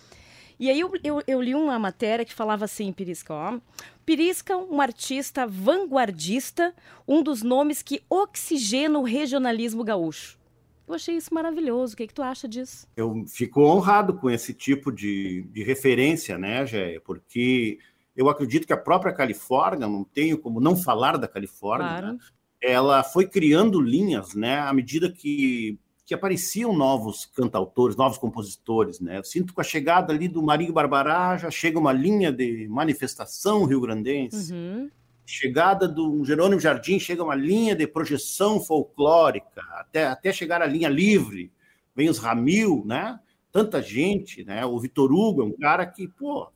E 0.59 0.71
aí 0.71 0.81
eu, 0.81 0.93
eu, 1.03 1.23
eu, 1.27 1.43
li 1.43 1.55
uma 1.55 1.79
matéria 1.79 2.25
que 2.25 2.33
falava 2.33 2.65
assim, 2.65 2.93
Pirisca, 2.93 3.35
ó. 3.35 3.59
Pirisca, 4.07 4.57
um 4.57 4.81
artista 4.81 5.47
vanguardista, 5.47 6.75
um 7.07 7.23
dos 7.23 7.43
nomes 7.43 7.83
que 7.83 8.03
oxigena 8.09 8.99
o 8.99 9.03
regionalismo 9.03 9.83
gaúcho. 9.83 10.39
Eu 10.87 10.95
achei 10.95 11.17
isso 11.17 11.33
maravilhoso. 11.33 11.95
O 11.95 11.97
que, 11.97 12.03
é 12.03 12.07
que 12.07 12.15
tu 12.15 12.23
acha 12.23 12.47
disso? 12.47 12.87
Eu 12.97 13.25
fico 13.27 13.63
honrado 13.63 14.15
com 14.15 14.31
esse 14.31 14.53
tipo 14.53 14.93
de, 14.93 15.43
de 15.51 15.63
referência, 15.65 16.37
né, 16.39 16.67
Géia? 16.67 17.01
Porque 17.01 17.79
eu 18.15 18.29
acredito 18.29 18.67
que 18.67 18.73
a 18.73 18.77
própria 18.77 19.13
Califórnia, 19.13 19.89
não 19.89 20.05
tenho 20.05 20.39
como 20.39 20.61
não 20.61 20.77
falar 20.77 21.17
da 21.17 21.27
Califórnia, 21.27 21.89
claro. 21.89 22.07
né? 22.13 22.19
ela 22.65 23.03
foi 23.03 23.27
criando 23.27 23.81
linhas, 23.81 24.35
né, 24.35 24.59
à 24.59 24.73
medida 24.73 25.13
que 25.13 25.79
que 26.07 26.13
apareciam 26.13 26.75
novos 26.75 27.25
cantautores, 27.25 27.97
novos 27.97 28.19
compositores, 28.19 29.01
né? 29.01 29.19
Eu 29.19 29.25
sinto 29.25 29.49
que 29.49 29.55
com 29.55 29.61
a 29.61 29.65
chegada 29.65 30.13
ali 30.13 30.29
do 30.29 30.43
Marinho 30.43 30.73
Barbará 30.73 31.37
já 31.39 31.51
chega 31.51 31.79
uma 31.79 31.93
linha 31.93 32.31
de 32.31 32.69
manifestação 32.69 33.65
rio-grandense. 33.65 34.53
Uhum. 34.53 34.91
Chegada 35.25 35.89
do 35.89 36.23
Jerônimo 36.23 36.61
Jardim 36.61 36.99
chega 36.99 37.25
uma 37.25 37.35
linha 37.35 37.75
de 37.75 37.87
projeção 37.87 38.61
folclórica, 38.61 39.63
até, 39.73 40.07
até 40.07 40.31
chegar 40.31 40.61
a 40.61 40.67
linha 40.67 40.91
livre. 40.91 41.51
Vem 41.97 42.11
os 42.11 42.19
Ramil, 42.19 42.83
né? 42.85 43.19
Tanta 43.51 43.81
gente, 43.81 44.45
né? 44.45 44.67
O 44.67 44.79
Vitor 44.79 45.11
Hugo 45.11 45.41
é 45.41 45.45
um 45.45 45.57
cara 45.57 45.87
que, 45.87 46.07
pô, 46.07 46.49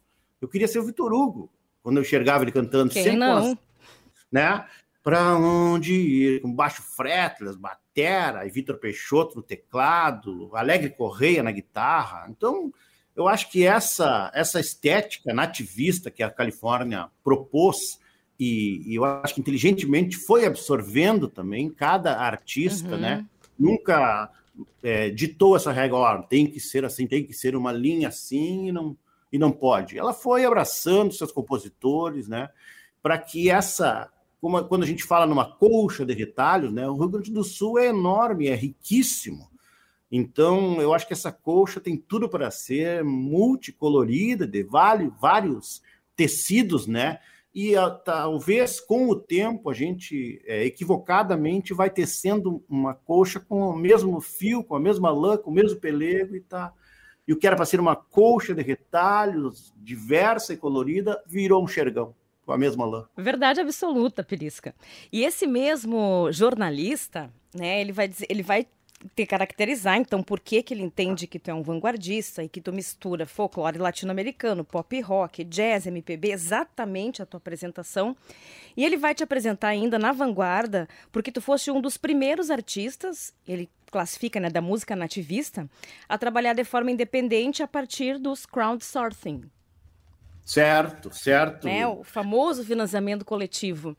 eu 0.43 0.49
queria 0.49 0.69
ser 0.69 0.81
o 0.81 0.85
Vitor 0.85 1.13
Hugo 1.13 1.51
quando 1.83 1.97
eu 1.97 2.03
enxergava 2.03 2.45
ele 2.45 2.53
cantando 2.53 2.93
Quem 2.93 3.03
sempre 3.03 3.19
não? 3.19 3.53
As, 3.53 3.57
né? 4.31 4.67
Para 5.03 5.37
onde 5.37 5.95
ir? 5.95 6.43
Com 6.43 6.53
baixo 6.53 6.83
fretless, 6.83 7.59
batera, 7.99 8.47
e 8.47 8.51
Vitor 8.51 8.79
Peixoto 8.79 9.37
no 9.37 9.43
teclado, 9.43 10.51
Alegre 10.55 10.91
Correia 10.91 11.43
na 11.43 11.51
guitarra. 11.51 12.27
Então, 12.31 12.73
eu 13.17 13.27
acho 13.27 13.51
que 13.51 13.67
essa, 13.67 14.31
essa 14.35 14.61
estética 14.61 15.35
nativista 15.35 16.11
que 16.11 16.23
a 16.23 16.31
Califórnia 16.31 17.09
propôs, 17.25 17.99
e, 18.39 18.83
e 18.87 18.95
eu 18.95 19.05
acho 19.05 19.35
que 19.35 19.41
inteligentemente 19.41 20.17
foi 20.17 20.47
absorvendo 20.47 21.29
também 21.29 21.69
cada 21.69 22.17
artista, 22.17 22.95
uhum. 22.95 23.01
né? 23.01 23.27
Nunca 23.59 24.31
é, 24.83 25.11
ditou 25.11 25.57
essa 25.57 25.73
regra, 25.73 25.97
ó, 25.97 26.23
tem 26.23 26.47
que 26.47 26.61
ser 26.61 26.85
assim, 26.85 27.07
tem 27.09 27.25
que 27.25 27.33
ser 27.33 27.57
uma 27.57 27.73
linha 27.73 28.09
assim 28.09 28.69
e 28.69 28.73
não, 28.73 28.97
e 29.33 29.39
não 29.39 29.51
pode. 29.51 29.99
Ela 29.99 30.13
foi 30.13 30.45
abraçando 30.45 31.13
seus 31.13 31.33
compositores, 31.33 32.29
né? 32.29 32.49
Para 33.03 33.19
que 33.19 33.51
essa 33.51 34.09
como, 34.41 34.63
quando 34.65 34.85
a 34.85 34.87
gente 34.87 35.05
fala 35.05 35.27
numa 35.27 35.45
colcha 35.45 36.05
de 36.05 36.15
retalhos, 36.15 36.73
né, 36.73 36.89
o 36.89 36.97
Rio 36.97 37.09
Grande 37.09 37.33
do 37.33 37.43
Sul 37.43 37.79
é 37.79 37.87
enorme, 37.89 38.49
é 38.49 38.55
riquíssimo. 38.55 39.51
Então, 40.11 40.81
eu 40.81 40.95
acho 40.95 41.07
que 41.07 41.13
essa 41.13 41.31
colcha 41.31 41.81
tem 41.81 41.97
tudo 41.97 42.29
para 42.29 42.51
ser 42.51 43.05
multicolorida, 43.05 44.47
de 44.47 44.63
vários, 44.63 45.83
tecidos, 46.17 46.87
né? 46.87 47.19
E 47.55 47.75
talvez 48.05 48.81
com 48.81 49.09
o 49.09 49.17
tempo 49.17 49.69
a 49.71 49.75
gente 49.75 50.41
é, 50.47 50.65
equivocadamente 50.65 51.75
vai 51.75 51.91
tecendo 51.91 52.63
uma 52.69 52.95
colcha 52.95 53.41
com 53.41 53.69
o 53.69 53.77
mesmo 53.77 54.21
fio, 54.21 54.65
com 54.65 54.75
a 54.75 54.81
mesma 54.81 55.11
lã, 55.11 55.37
com 55.37 55.51
o 55.51 55.55
mesmo 55.55 55.79
pelego 55.79 56.35
e 56.35 56.41
tá. 56.41 56.73
E 57.27 57.33
o 57.33 57.37
que 57.37 57.47
era 57.47 57.57
para 57.57 57.67
ser 57.67 57.79
uma 57.79 57.97
colcha 57.97 58.55
de 58.55 58.63
retalhos 58.63 59.75
diversa 59.77 60.55
e 60.55 60.57
colorida 60.57 61.23
virou 61.27 61.63
um 61.63 61.69
xergão 61.69 62.15
com 62.49 62.55
a 62.55 62.59
mesma 62.59 62.87
lã. 62.87 63.07
Verdade 63.15 63.61
absoluta, 63.61 64.25
Perisca. 64.25 64.75
E 65.13 65.23
esse 65.23 65.47
mesmo 65.47 66.33
jornalista, 66.33 67.31
né, 67.55 67.79
ele 67.79 67.93
vai 67.93 68.09
dizer, 68.09 68.27
ele 68.31 68.43
vai 68.43 68.67
te 69.15 69.27
caracterizar, 69.27 69.99
então, 69.99 70.23
por 70.23 70.41
que, 70.41 70.63
que 70.63 70.73
ele 70.73 70.83
entende 70.83 71.27
que 71.27 71.39
tu 71.39 71.51
é 71.51 71.55
um 71.55 71.63
vanguardista 71.63 72.43
e 72.43 72.49
que 72.49 72.59
tu 72.59 72.73
mistura 72.73 73.27
folclore 73.27 73.77
latino-americano, 73.77 74.65
pop 74.65 74.99
rock, 75.03 75.45
jazz, 75.45 75.87
MPB, 75.87 76.33
exatamente 76.33 77.21
a 77.21 77.27
tua 77.27 77.37
apresentação. 77.37 78.17
E 78.75 78.83
ele 78.83 78.97
vai 78.97 79.15
te 79.15 79.23
apresentar 79.23 79.69
ainda 79.69 79.99
na 79.99 80.11
vanguarda, 80.11 80.89
porque 81.13 81.31
tu 81.31 81.43
foste 81.43 81.71
um 81.71 81.83
dos 81.83 81.99
primeiros 81.99 82.51
artistas, 82.51 83.35
ele 83.47 83.69
classifica, 83.91 84.41
né, 84.41 84.49
da 84.49 84.63
música 84.63 84.97
nativista, 84.97 85.69
a 86.09 86.17
trabalhar 86.17 86.55
de 86.55 86.65
forma 86.65 86.91
independente 86.91 87.63
a 87.63 87.69
partir 87.69 88.19
dos 88.19 88.47
crowdsourcing, 88.47 89.43
Certo, 90.49 91.11
certo. 91.13 91.67
Né? 91.67 91.87
O 91.87 92.03
famoso 92.03 92.65
financiamento 92.65 93.23
coletivo. 93.23 93.95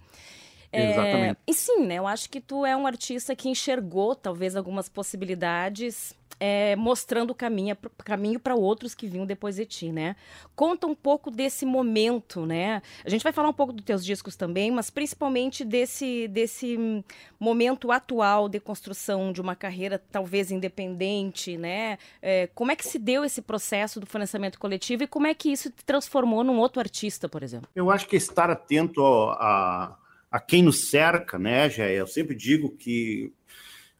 É, 0.71 0.91
Exatamente. 0.91 1.39
E 1.45 1.53
sim, 1.53 1.85
né? 1.85 1.95
Eu 1.95 2.07
acho 2.07 2.27
que 2.27 2.41
tu 2.41 2.65
é 2.65 2.75
um 2.75 2.87
artista 2.87 3.35
que 3.35 3.47
enxergou 3.47 4.15
talvez 4.15 4.55
algumas 4.55 4.89
possibilidades 4.89 6.15
é, 6.39 6.75
mostrando 6.75 7.31
o 7.31 7.35
caminho, 7.35 7.75
caminho 8.03 8.39
para 8.39 8.55
outros 8.55 8.95
que 8.95 9.07
vinham 9.07 9.25
depois 9.25 9.57
de 9.57 9.65
ti, 9.65 9.91
né? 9.91 10.15
Conta 10.55 10.87
um 10.87 10.95
pouco 10.95 11.29
desse 11.29 11.65
momento, 11.65 12.45
né? 12.45 12.81
A 13.03 13.09
gente 13.09 13.23
vai 13.23 13.33
falar 13.33 13.49
um 13.49 13.53
pouco 13.53 13.73
dos 13.73 13.83
teus 13.83 14.05
discos 14.05 14.35
também, 14.35 14.71
mas 14.71 14.89
principalmente 14.89 15.65
desse, 15.65 16.27
desse 16.29 17.03
momento 17.39 17.91
atual 17.91 18.47
de 18.47 18.59
construção 18.59 19.33
de 19.33 19.41
uma 19.41 19.55
carreira 19.55 20.01
talvez 20.11 20.51
independente, 20.51 21.57
né? 21.57 21.97
É, 22.21 22.47
como 22.55 22.71
é 22.71 22.75
que 22.75 22.85
se 22.85 22.97
deu 22.97 23.25
esse 23.25 23.41
processo 23.41 23.99
do 23.99 24.05
financiamento 24.05 24.57
coletivo 24.57 25.03
e 25.03 25.07
como 25.07 25.27
é 25.27 25.33
que 25.33 25.51
isso 25.51 25.69
te 25.69 25.83
transformou 25.83 26.43
num 26.43 26.57
outro 26.57 26.79
artista, 26.79 27.27
por 27.27 27.43
exemplo? 27.43 27.69
Eu 27.75 27.91
acho 27.91 28.07
que 28.07 28.15
estar 28.15 28.49
atento 28.49 29.01
a, 29.03 29.97
a 30.31 30.39
quem 30.39 30.63
nos 30.63 30.89
cerca, 30.89 31.37
né, 31.37 31.69
Jé? 31.69 31.93
Eu 31.93 32.07
sempre 32.07 32.35
digo 32.35 32.69
que 32.71 33.33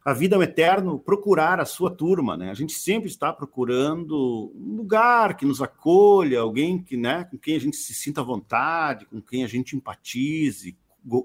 a 0.04 0.12
vida 0.14 0.34
é 0.34 0.38
um 0.38 0.42
eterno 0.42 0.98
procurar 0.98 1.60
a 1.60 1.66
sua 1.66 1.90
turma, 1.90 2.36
né? 2.36 2.50
A 2.50 2.54
gente 2.54 2.72
sempre 2.72 3.08
está 3.08 3.32
procurando 3.32 4.50
um 4.54 4.76
lugar 4.76 5.36
que 5.36 5.44
nos 5.44 5.60
acolha, 5.60 6.40
alguém 6.40 6.82
que, 6.82 6.96
né, 6.96 7.24
com 7.24 7.36
quem 7.36 7.54
a 7.54 7.60
gente 7.60 7.76
se 7.76 7.92
sinta 7.92 8.22
à 8.22 8.24
vontade, 8.24 9.04
com 9.04 9.20
quem 9.20 9.44
a 9.44 9.46
gente 9.46 9.76
empatize, 9.76 10.78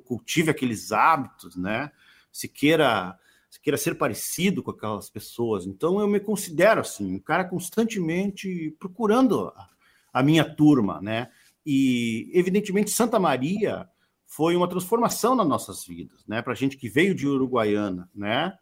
cultive 0.05 0.51
aqueles 0.51 0.91
hábitos, 0.91 1.55
né? 1.55 1.89
Se 2.31 2.49
queira, 2.49 3.17
se 3.49 3.61
queira 3.61 3.77
ser 3.77 3.95
parecido 3.95 4.61
com 4.61 4.71
aquelas 4.71 5.09
pessoas. 5.09 5.65
Então 5.65 5.99
eu 6.01 6.07
me 6.07 6.19
considero 6.19 6.81
assim, 6.81 7.15
um 7.15 7.19
cara 7.19 7.45
constantemente 7.45 8.75
procurando 8.77 9.53
a, 9.55 9.69
a 10.11 10.21
minha 10.21 10.43
turma, 10.43 10.99
né? 11.01 11.29
E 11.65 12.29
evidentemente 12.33 12.91
Santa 12.91 13.17
Maria 13.19 13.87
foi 14.25 14.55
uma 14.55 14.67
transformação 14.67 15.33
nas 15.33 15.47
nossas 15.47 15.85
vidas, 15.85 16.25
né? 16.27 16.41
Para 16.41 16.51
a 16.51 16.55
gente 16.55 16.75
que 16.75 16.89
veio 16.89 17.15
de 17.15 17.25
Uruguaiana, 17.25 18.09
né? 18.13 18.53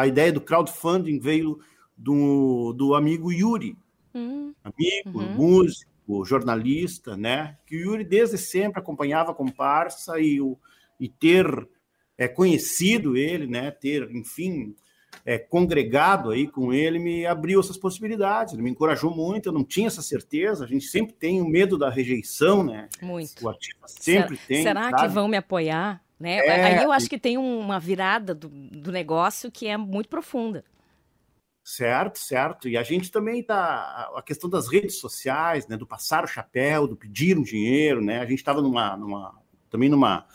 A 0.00 0.06
ideia 0.06 0.32
do 0.32 0.40
crowdfunding 0.40 1.18
veio 1.18 1.60
do, 1.96 2.72
do 2.72 2.94
amigo 2.94 3.32
Yuri, 3.32 3.76
uhum. 4.14 4.54
amigo, 4.64 5.20
uhum. 5.20 5.34
músico, 5.34 6.24
jornalista, 6.24 7.16
né? 7.16 7.56
Que 7.66 7.76
o 7.76 7.80
Yuri 7.80 8.04
desde 8.04 8.38
sempre 8.38 8.80
acompanhava 8.80 9.30
a 9.30 9.34
comparsa 9.34 10.18
e, 10.20 10.40
o, 10.40 10.58
e 10.98 11.08
ter 11.08 11.46
é, 12.18 12.26
conhecido 12.28 13.16
ele, 13.16 13.46
né? 13.46 13.70
Ter, 13.70 14.10
enfim, 14.10 14.74
é, 15.24 15.38
congregado 15.38 16.30
aí 16.30 16.48
com 16.48 16.72
ele 16.72 16.98
me 16.98 17.26
abriu 17.26 17.60
essas 17.60 17.76
possibilidades, 17.76 18.52
ele 18.52 18.62
me 18.62 18.70
encorajou 18.70 19.14
muito, 19.14 19.48
eu 19.48 19.52
não 19.52 19.64
tinha 19.64 19.86
essa 19.86 20.02
certeza, 20.02 20.64
a 20.64 20.66
gente 20.66 20.86
sempre 20.86 21.14
tem 21.14 21.40
o 21.40 21.48
medo 21.48 21.78
da 21.78 21.90
rejeição, 21.90 22.62
né? 22.64 22.88
Muito. 23.00 23.44
O 23.44 23.48
artista 23.48 23.86
sempre 23.86 24.36
será, 24.36 24.48
tem. 24.48 24.62
Será 24.62 24.90
sabe? 24.90 25.02
que 25.02 25.08
vão 25.08 25.28
me 25.28 25.36
apoiar? 25.36 26.02
Né? 26.22 26.38
É, 26.38 26.64
Aí 26.78 26.84
eu 26.84 26.92
acho 26.92 27.10
que 27.10 27.18
tem 27.18 27.36
uma 27.36 27.80
virada 27.80 28.32
do, 28.32 28.48
do 28.48 28.92
negócio 28.92 29.50
que 29.50 29.66
é 29.66 29.76
muito 29.76 30.08
profunda. 30.08 30.64
Certo, 31.64 32.20
certo. 32.20 32.68
E 32.68 32.76
a 32.76 32.82
gente 32.84 33.10
também 33.10 33.42
tá 33.42 34.12
a 34.14 34.22
questão 34.22 34.48
das 34.48 34.68
redes 34.68 34.98
sociais, 34.98 35.66
né, 35.66 35.76
do 35.76 35.86
passar 35.86 36.22
o 36.22 36.28
chapéu, 36.28 36.86
do 36.86 36.96
pedir 36.96 37.36
um 37.36 37.42
dinheiro, 37.42 38.00
né? 38.00 38.20
A 38.20 38.24
gente 38.24 38.38
estava 38.38 38.62
numa, 38.62 38.96
numa 38.96 39.34
também 39.68 39.88
numa 39.88 40.26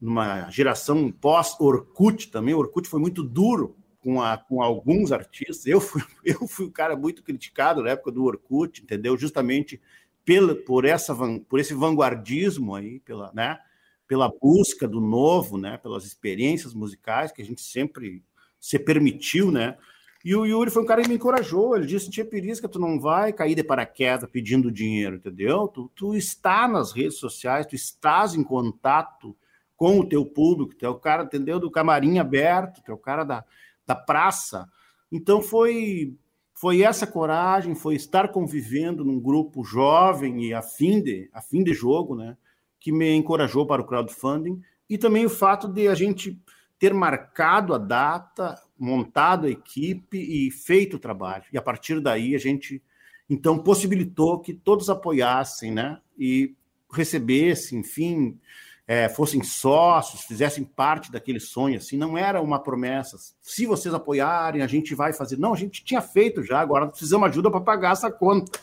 numa 0.00 0.50
geração 0.50 1.12
pós 1.12 1.54
Orkut 1.60 2.30
também. 2.30 2.54
O 2.54 2.58
Orkut 2.58 2.88
foi 2.88 3.00
muito 3.00 3.22
duro 3.22 3.76
com, 4.00 4.20
a, 4.22 4.36
com 4.38 4.62
alguns 4.62 5.12
artistas. 5.12 5.66
Eu 5.66 5.80
fui 5.80 6.02
eu 6.24 6.48
fui 6.48 6.66
um 6.66 6.70
cara 6.70 6.96
muito 6.96 7.22
criticado 7.22 7.82
na 7.82 7.90
época 7.90 8.10
do 8.10 8.24
Orkut, 8.24 8.82
entendeu? 8.82 9.18
Justamente 9.18 9.80
pela 10.24 10.54
por 10.54 10.86
essa 10.86 11.14
por 11.46 11.60
esse 11.60 11.74
vanguardismo 11.74 12.74
aí, 12.74 13.00
pela, 13.00 13.30
né? 13.34 13.58
Pela 14.06 14.28
busca 14.28 14.86
do 14.86 15.00
novo, 15.00 15.56
né, 15.56 15.78
pelas 15.78 16.04
experiências 16.04 16.74
musicais 16.74 17.32
que 17.32 17.42
a 17.42 17.44
gente 17.44 17.62
sempre 17.62 18.22
se 18.60 18.78
permitiu, 18.78 19.50
né? 19.50 19.76
E 20.24 20.34
o 20.34 20.46
Yuri 20.46 20.70
foi 20.70 20.82
um 20.82 20.86
cara 20.86 21.02
que 21.02 21.08
me 21.08 21.16
encorajou. 21.16 21.76
Ele 21.76 21.84
disse: 21.84 22.10
Tia 22.10 22.24
Perisca, 22.24 22.66
tu 22.66 22.78
não 22.78 22.98
vai 22.98 23.30
cair 23.30 23.54
de 23.54 23.62
paraquedas 23.62 24.28
pedindo 24.30 24.72
dinheiro, 24.72 25.16
entendeu? 25.16 25.68
Tu, 25.68 25.90
tu 25.94 26.16
está 26.16 26.66
nas 26.66 26.92
redes 26.92 27.18
sociais, 27.18 27.66
tu 27.66 27.74
estás 27.74 28.34
em 28.34 28.42
contato 28.42 29.36
com 29.76 29.98
o 30.00 30.08
teu 30.08 30.24
público, 30.24 30.74
tu 30.74 30.86
é 30.86 30.88
o 30.88 30.94
cara, 30.94 31.24
entendeu? 31.24 31.60
Do 31.60 31.70
camarim 31.70 32.18
aberto, 32.18 32.82
tu 32.82 32.90
é 32.90 32.94
o 32.94 32.98
cara 32.98 33.22
da, 33.22 33.44
da 33.86 33.94
praça. 33.94 34.66
Então 35.12 35.42
foi 35.42 36.16
foi 36.54 36.82
essa 36.82 37.06
coragem, 37.06 37.74
foi 37.74 37.96
estar 37.96 38.28
convivendo 38.28 39.04
num 39.04 39.20
grupo 39.20 39.64
jovem 39.64 40.44
e 40.44 40.54
afim 40.54 41.02
de, 41.02 41.28
afim 41.32 41.62
de 41.62 41.74
jogo, 41.74 42.14
né, 42.14 42.36
que 42.84 42.92
me 42.92 43.16
encorajou 43.16 43.66
para 43.66 43.80
o 43.80 43.86
crowdfunding, 43.86 44.60
e 44.90 44.98
também 44.98 45.24
o 45.24 45.30
fato 45.30 45.66
de 45.66 45.88
a 45.88 45.94
gente 45.94 46.38
ter 46.78 46.92
marcado 46.92 47.72
a 47.72 47.78
data, 47.78 48.60
montado 48.78 49.46
a 49.46 49.50
equipe 49.50 50.18
e 50.18 50.50
feito 50.50 50.96
o 50.96 50.98
trabalho. 50.98 51.44
E 51.50 51.56
a 51.56 51.62
partir 51.62 51.98
daí 51.98 52.34
a 52.34 52.38
gente 52.38 52.82
então 53.28 53.58
possibilitou 53.58 54.38
que 54.38 54.52
todos 54.52 54.90
apoiassem, 54.90 55.70
né, 55.70 55.98
e 56.18 56.54
recebessem, 56.92 57.78
enfim, 57.78 58.38
é, 58.86 59.08
fossem 59.08 59.42
sócios, 59.42 60.20
fizessem 60.20 60.62
parte 60.62 61.10
daquele 61.10 61.40
sonho, 61.40 61.78
assim, 61.78 61.96
não 61.96 62.18
era 62.18 62.42
uma 62.42 62.58
promessa. 62.58 63.16
Se 63.40 63.64
vocês 63.64 63.94
apoiarem, 63.94 64.60
a 64.60 64.66
gente 64.66 64.94
vai 64.94 65.14
fazer. 65.14 65.38
Não, 65.38 65.54
a 65.54 65.56
gente 65.56 65.82
tinha 65.82 66.02
feito 66.02 66.42
já, 66.42 66.60
agora 66.60 66.86
precisamos 66.86 67.30
ajuda 67.30 67.50
para 67.50 67.62
pagar 67.62 67.92
essa 67.92 68.10
conta. 68.10 68.60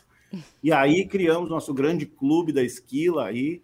E 0.61 0.71
aí 0.71 1.07
criamos 1.07 1.49
nosso 1.49 1.73
grande 1.73 2.05
clube 2.05 2.53
da 2.53 2.61
esquila 2.61 3.25
aí 3.25 3.63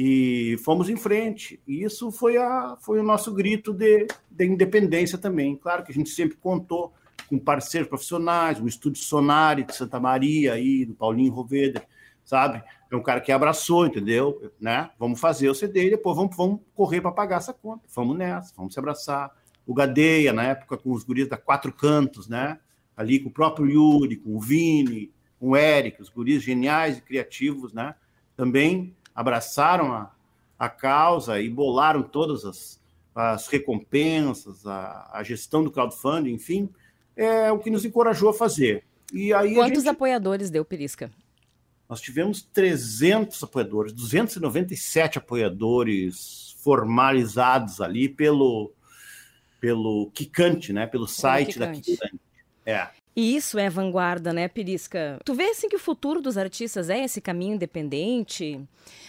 e 0.00 0.56
fomos 0.58 0.88
em 0.88 0.96
frente. 0.96 1.60
E 1.66 1.82
isso 1.82 2.12
foi, 2.12 2.36
a, 2.36 2.76
foi 2.80 3.00
o 3.00 3.02
nosso 3.02 3.34
grito 3.34 3.72
de, 3.72 4.06
de 4.30 4.46
independência 4.46 5.18
também. 5.18 5.56
Claro 5.56 5.82
que 5.82 5.90
a 5.90 5.94
gente 5.94 6.10
sempre 6.10 6.36
contou 6.36 6.94
com 7.28 7.36
parceiros 7.36 7.88
profissionais, 7.88 8.60
o 8.60 8.68
Estúdio 8.68 9.02
Sonari 9.02 9.64
de 9.64 9.74
Santa 9.74 9.98
Maria 9.98 10.52
aí, 10.52 10.84
do 10.84 10.94
Paulinho 10.94 11.32
Roveder, 11.32 11.84
sabe? 12.24 12.62
É 12.88 12.94
um 12.94 13.02
cara 13.02 13.20
que 13.20 13.32
abraçou, 13.32 13.86
entendeu? 13.86 14.52
Né? 14.60 14.88
Vamos 15.00 15.18
fazer 15.18 15.48
o 15.48 15.54
CD 15.54 15.88
e 15.88 15.90
depois 15.90 16.16
vamos, 16.16 16.36
vamos 16.36 16.60
correr 16.76 17.00
para 17.00 17.10
pagar 17.10 17.38
essa 17.38 17.52
conta. 17.52 17.82
Vamos 17.92 18.16
nessa, 18.16 18.54
vamos 18.56 18.74
se 18.74 18.78
abraçar. 18.78 19.32
O 19.66 19.74
Gadeia, 19.74 20.32
na 20.32 20.44
época, 20.44 20.78
com 20.78 20.92
os 20.92 21.02
guris 21.02 21.28
da 21.28 21.36
Quatro 21.36 21.72
Cantos, 21.72 22.28
né? 22.28 22.60
Ali 22.96 23.18
com 23.18 23.30
o 23.30 23.32
próprio 23.32 23.68
Yuri, 23.68 24.14
com 24.14 24.36
o 24.36 24.40
Vini, 24.40 25.12
com 25.40 25.48
o 25.48 25.56
Eric, 25.56 26.00
os 26.00 26.08
guris 26.08 26.40
geniais 26.40 26.98
e 26.98 27.02
criativos, 27.02 27.72
né? 27.72 27.96
Também 28.36 28.94
abraçaram 29.18 29.92
a, 29.92 30.12
a 30.56 30.68
causa 30.68 31.40
e 31.40 31.50
bolaram 31.50 32.04
todas 32.04 32.44
as, 32.44 32.80
as 33.12 33.48
recompensas, 33.48 34.64
a, 34.64 35.10
a 35.12 35.24
gestão 35.24 35.64
do 35.64 35.72
crowdfunding, 35.72 36.30
enfim, 36.30 36.70
é 37.16 37.50
o 37.50 37.58
que 37.58 37.68
nos 37.68 37.84
encorajou 37.84 38.28
a 38.28 38.32
fazer. 38.32 38.84
E 39.12 39.34
aí 39.34 39.54
Quantos 39.54 39.82
gente... 39.82 39.88
apoiadores 39.88 40.50
deu 40.50 40.64
Perisca? 40.64 41.10
Nós 41.88 42.00
tivemos 42.00 42.42
300 42.42 43.42
apoiadores, 43.42 43.92
297 43.92 45.18
apoiadores 45.18 46.54
formalizados 46.62 47.80
ali 47.80 48.08
pelo 48.08 48.70
pelo 49.60 50.12
Kikante, 50.14 50.72
né? 50.72 50.86
Pelo 50.86 51.08
site 51.08 51.58
da 51.58 51.72
Kikante. 51.72 52.20
É. 52.64 52.86
E 53.18 53.34
isso 53.34 53.58
é 53.58 53.68
vanguarda, 53.68 54.32
né, 54.32 54.46
Pirisca? 54.46 55.18
Tu 55.24 55.34
vê 55.34 55.46
assim 55.46 55.68
que 55.68 55.74
o 55.74 55.78
futuro 55.80 56.22
dos 56.22 56.38
artistas 56.38 56.88
é 56.88 57.02
esse 57.02 57.20
caminho 57.20 57.56
independente? 57.56 58.64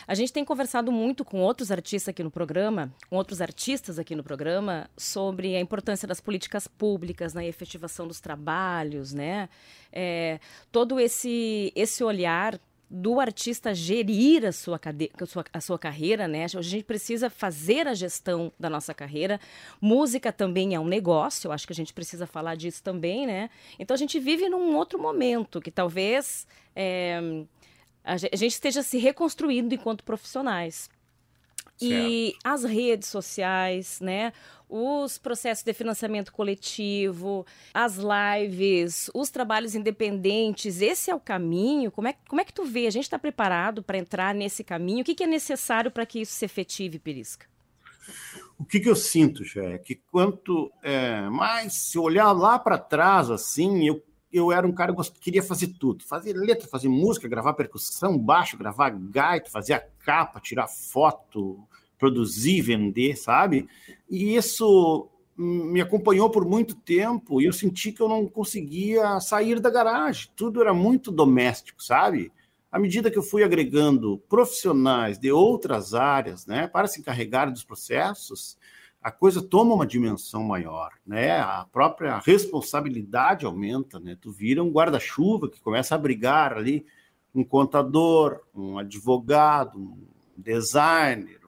A 0.08 0.16
gente 0.16 0.34
tem 0.34 0.44
conversado 0.44 0.92
muito 0.92 1.24
com 1.24 1.42
outros 1.42 1.72
artistas 1.72 2.10
aqui 2.10 2.24
no 2.24 2.32
programa, 2.32 2.92
com 3.08 3.18
outros 3.18 3.40
artistas 3.40 4.00
aqui 4.00 4.16
no 4.16 4.24
programa, 4.24 4.90
sobre 4.98 5.56
a 5.56 5.60
importância 5.60 6.08
das 6.08 6.20
políticas 6.20 6.68
públicas 6.68 7.36
na 7.36 7.46
efetivação 7.46 8.08
dos 8.08 8.20
trabalhos, 8.20 9.14
né? 9.14 9.48
É, 9.94 10.40
todo 10.72 11.00
esse, 11.00 11.72
esse 11.76 12.04
olhar 12.04 12.60
do 12.90 13.20
artista 13.20 13.74
gerir 13.74 14.46
a 14.46 14.52
sua, 14.52 14.80
cade... 14.80 15.12
a 15.14 15.26
sua, 15.26 15.46
a 15.54 15.62
sua 15.62 15.78
carreira, 15.78 16.28
né? 16.28 16.46
A 16.46 16.62
gente 16.62 16.84
precisa 16.84 17.30
fazer 17.30 17.88
a 17.88 17.94
gestão 17.94 18.52
da 18.60 18.70
nossa 18.70 18.94
carreira. 18.94 19.40
Música 19.80 20.32
também 20.34 20.74
é 20.74 20.80
um 20.80 20.88
negócio, 20.88 21.48
eu 21.48 21.52
acho 21.52 21.68
que 21.68 21.74
a 21.74 21.76
gente 21.76 21.94
precisa 21.94 22.26
falar 22.26 22.56
disso 22.56 22.82
também, 22.82 23.28
né? 23.28 23.50
Então 23.78 23.94
a 23.94 23.98
gente 23.98 24.20
vive 24.20 24.50
num 24.50 24.76
outro 24.76 25.00
momento 25.00 25.62
que 25.62 25.70
talvez 25.70 26.48
é, 26.76 27.20
a 28.04 28.18
gente 28.18 28.54
esteja 28.54 28.82
se 28.82 28.98
reconstruindo 28.98 29.76
enquanto 29.76 30.04
profissionais. 30.04 30.90
E 31.82 32.36
as 32.44 32.64
redes 32.64 33.08
sociais, 33.08 34.00
né? 34.02 34.34
os 34.70 35.18
processos 35.18 35.64
de 35.64 35.74
financiamento 35.74 36.32
coletivo, 36.32 37.46
as 37.74 37.98
lives, 37.98 39.10
os 39.16 39.32
trabalhos 39.32 39.74
independentes, 39.74 40.80
esse 40.80 41.10
é 41.10 41.16
o 41.16 41.20
caminho? 41.20 41.92
Como 41.92 42.08
é, 42.08 42.14
como 42.28 42.40
é 42.40 42.46
que 42.46 42.54
tu 42.54 42.64
vê? 42.64 42.86
A 42.86 42.92
gente 42.92 43.06
está 43.06 43.18
preparado 43.18 43.82
para 43.82 43.98
entrar 43.98 44.36
nesse 44.36 44.64
caminho? 44.64 45.02
O 45.02 45.04
que, 45.04 45.16
que 45.16 45.24
é 45.24 45.28
necessário 45.28 45.90
para 45.90 46.06
que 46.06 46.22
isso 46.22 46.34
se 46.34 46.46
efetive, 46.46 47.00
Perisca? 47.00 47.48
O 48.60 48.66
que, 48.66 48.80
que 48.80 48.90
eu 48.90 48.96
sinto, 48.96 49.44
já 49.44 49.64
é 49.64 49.78
que 49.78 49.96
quanto 49.96 50.72
é, 50.84 51.22
mais 51.30 51.74
se 51.74 51.98
olhar 51.98 52.32
lá 52.32 52.60
para 52.60 52.78
trás, 52.78 53.32
assim, 53.32 53.88
eu, 53.88 54.04
eu 54.32 54.52
era 54.52 54.68
um 54.68 54.72
cara 54.72 54.94
que 54.96 55.20
queria 55.20 55.44
fazer 55.44 55.68
tudo. 55.80 56.04
Fazer 56.04 56.34
letra, 56.34 56.68
fazer 56.68 56.90
música, 56.90 57.28
gravar 57.28 57.54
percussão, 57.54 58.18
baixo, 58.18 58.58
gravar 58.58 58.90
gaita, 58.90 59.50
fazer 59.50 59.74
a 59.74 59.80
capa, 59.80 60.40
tirar 60.40 60.68
foto, 60.68 61.60
produzir, 61.98 62.62
vender, 62.62 63.16
sabe? 63.18 63.68
E 64.10 64.36
isso 64.36 65.10
me 65.38 65.80
acompanhou 65.80 66.30
por 66.30 66.46
muito 66.46 66.76
tempo 66.76 67.42
e 67.42 67.46
eu 67.46 67.54
senti 67.54 67.94
que 67.94 68.02
eu 68.02 68.10
não 68.10 68.28
conseguia 68.28 69.20
sair 69.22 69.60
da 69.60 69.70
garagem. 69.70 70.30
Tudo 70.36 70.62
era 70.62 70.74
muito 70.74 71.12
doméstico, 71.12 71.82
sabe? 71.82 72.32
À 72.72 72.78
medida 72.78 73.10
que 73.10 73.18
eu 73.18 73.24
fui 73.24 73.44
agregando 73.44 74.22
profissionais 74.30 75.18
de 75.18 75.32
outras 75.32 75.94
áreas, 75.94 76.46
né, 76.46 76.68
para 76.68 76.88
se 76.88 77.00
encarregar 77.00 77.52
dos 77.52 77.64
processos, 77.64 78.58
a 79.02 79.12
coisa 79.12 79.42
toma 79.42 79.74
uma 79.74 79.88
dimensão 79.88 80.44
maior, 80.44 80.92
né? 81.06 81.40
A 81.40 81.66
própria 81.72 82.20
responsabilidade 82.20 83.46
aumenta, 83.46 84.00
né? 84.00 84.18
Tu 84.20 84.32
vira 84.32 84.64
um 84.64 84.70
guarda-chuva 84.70 85.50
que 85.50 85.62
começa 85.62 85.96
a 85.96 85.98
abrigar 85.98 86.54
ali 86.54 86.86
um 87.34 87.44
contador, 87.44 88.42
um 88.54 88.78
advogado, 88.78 89.80
um 89.80 89.98
designer, 90.36 91.40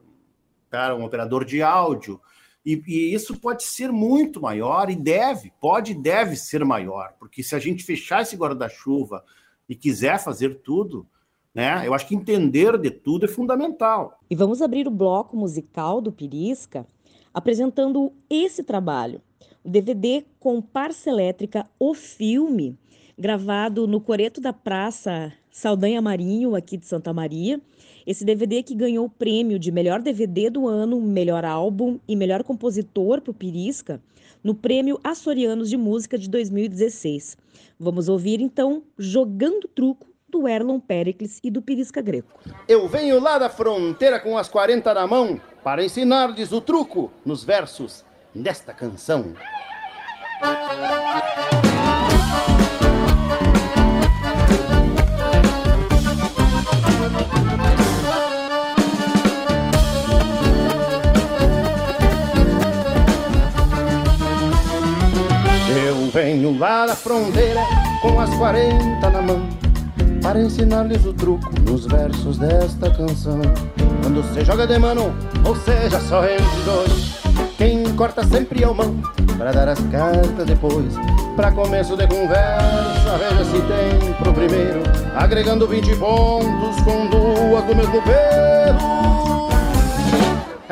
cara, 0.70 0.96
um 0.96 1.04
operador 1.04 1.44
de 1.44 1.62
áudio. 1.62 2.20
E, 2.64 2.82
e, 2.86 3.14
isso 3.14 3.38
pode 3.38 3.64
ser 3.64 3.92
muito 3.92 4.40
maior 4.40 4.88
e 4.88 4.96
deve, 4.96 5.52
pode 5.60 5.92
e 5.92 5.94
deve 5.94 6.36
ser 6.36 6.64
maior, 6.64 7.14
porque 7.18 7.42
se 7.42 7.54
a 7.54 7.58
gente 7.58 7.82
fechar 7.82 8.22
esse 8.22 8.36
guarda-chuva 8.36 9.24
e 9.68 9.74
quiser 9.74 10.22
fazer 10.22 10.60
tudo, 10.62 11.04
né, 11.52 11.86
eu 11.86 11.92
acho 11.92 12.06
que 12.06 12.14
entender 12.14 12.78
de 12.78 12.90
tudo 12.90 13.26
é 13.26 13.28
fundamental. 13.28 14.20
E 14.30 14.36
vamos 14.36 14.62
abrir 14.62 14.86
o 14.86 14.92
bloco 14.92 15.36
musical 15.36 16.00
do 16.00 16.12
Pirisca 16.12 16.86
apresentando 17.32 18.12
esse 18.28 18.62
trabalho, 18.62 19.20
o 19.64 19.68
DVD 19.68 20.24
com 20.38 20.60
Parça 20.60 21.10
Elétrica, 21.10 21.68
o 21.78 21.94
filme, 21.94 22.76
gravado 23.16 23.86
no 23.86 24.00
Coreto 24.00 24.40
da 24.40 24.52
Praça 24.52 25.32
Saldanha 25.50 26.00
Marinho, 26.00 26.54
aqui 26.54 26.76
de 26.76 26.86
Santa 26.86 27.12
Maria, 27.12 27.60
esse 28.06 28.24
DVD 28.24 28.62
que 28.62 28.74
ganhou 28.74 29.06
o 29.06 29.10
prêmio 29.10 29.58
de 29.58 29.70
melhor 29.70 30.00
DVD 30.00 30.50
do 30.50 30.66
ano, 30.66 31.00
melhor 31.00 31.44
álbum 31.44 31.98
e 32.08 32.16
melhor 32.16 32.42
compositor 32.42 33.20
para 33.20 33.30
o 33.30 33.34
Pirisca 33.34 34.02
no 34.42 34.54
Prêmio 34.54 34.98
Açorianos 35.04 35.70
de 35.70 35.76
Música 35.76 36.18
de 36.18 36.28
2016. 36.28 37.36
Vamos 37.78 38.08
ouvir 38.08 38.40
então 38.40 38.82
Jogando 38.98 39.68
Truco 39.68 40.11
do 40.32 40.48
Erlon 40.48 40.80
Pericles 40.80 41.38
e 41.44 41.50
do 41.50 41.60
Pirisca 41.60 42.00
Greco. 42.00 42.40
Eu 42.66 42.88
venho 42.88 43.20
lá 43.20 43.38
da 43.38 43.50
fronteira 43.50 44.18
com 44.18 44.38
as 44.38 44.48
40 44.48 44.94
na 44.94 45.06
mão 45.06 45.38
para 45.62 45.84
ensinar-lhes 45.84 46.50
o 46.50 46.60
truco 46.60 47.12
nos 47.24 47.44
versos 47.44 48.02
desta 48.34 48.72
canção. 48.72 49.34
venho 66.12 66.58
lá 66.58 66.84
da 66.84 66.94
fronteira 66.94 67.62
com 68.02 68.20
as 68.20 68.28
40 68.36 69.10
na 69.10 69.22
mão 69.22 69.61
para 70.22 70.40
ensinar-lhes 70.40 71.04
o 71.04 71.12
truco 71.12 71.50
nos 71.62 71.86
versos 71.86 72.38
desta 72.38 72.88
canção. 72.90 73.40
Quando 74.02 74.22
se 74.32 74.44
joga 74.44 74.66
de 74.66 74.78
mano, 74.78 75.12
ou 75.44 75.56
seja, 75.56 75.98
só 76.00 76.24
entre 76.24 76.62
dois, 76.64 77.18
quem 77.58 77.84
corta 77.96 78.24
sempre 78.24 78.62
é 78.62 78.68
o 78.68 78.74
mão 78.74 78.94
para 79.36 79.52
dar 79.52 79.68
as 79.68 79.80
cartas 79.90 80.46
depois. 80.46 80.94
Para 81.36 81.50
começo 81.50 81.96
de 81.96 82.06
conversa, 82.06 83.18
veja 83.18 83.44
se 83.44 83.60
tem 83.62 84.12
pro 84.14 84.32
primeiro, 84.32 84.82
agregando 85.16 85.66
20 85.66 85.96
pontos 85.96 86.80
com 86.84 87.06
duas 87.08 87.64
do 87.64 87.74
mesmo 87.74 88.00
pelo. 88.02 89.02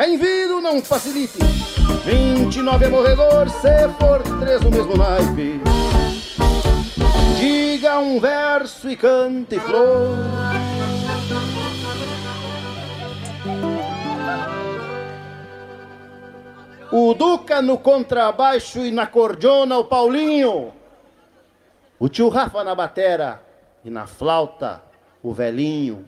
Envido 0.07 0.61
não 0.61 0.81
facilite 0.83 1.39
29 2.05 2.85
é 2.85 2.89
morredor, 2.89 3.49
se 3.49 3.89
for 3.99 4.23
três 4.41 4.61
no 4.63 4.71
mesmo 4.71 4.97
naipe. 4.97 5.61
Diga 7.91 7.99
um 7.99 8.21
verso 8.21 8.89
e 8.89 8.95
cante 8.95 9.59
flor. 9.59 10.17
O 16.93 17.15
Duca 17.15 17.61
no 17.61 17.79
contrabaixo 17.79 18.79
e 18.87 18.93
na 18.93 19.09
cordiona 19.09 19.77
o 19.77 19.85
Paulinho. 19.87 20.73
O 21.99 22.09
tio 22.09 22.29
Rafa 22.29 22.63
na 22.63 22.77
batera 22.77 23.43
e 23.85 23.91
na 23.91 24.07
flauta 24.07 24.81
o 25.21 25.33
velhinho. 25.33 26.05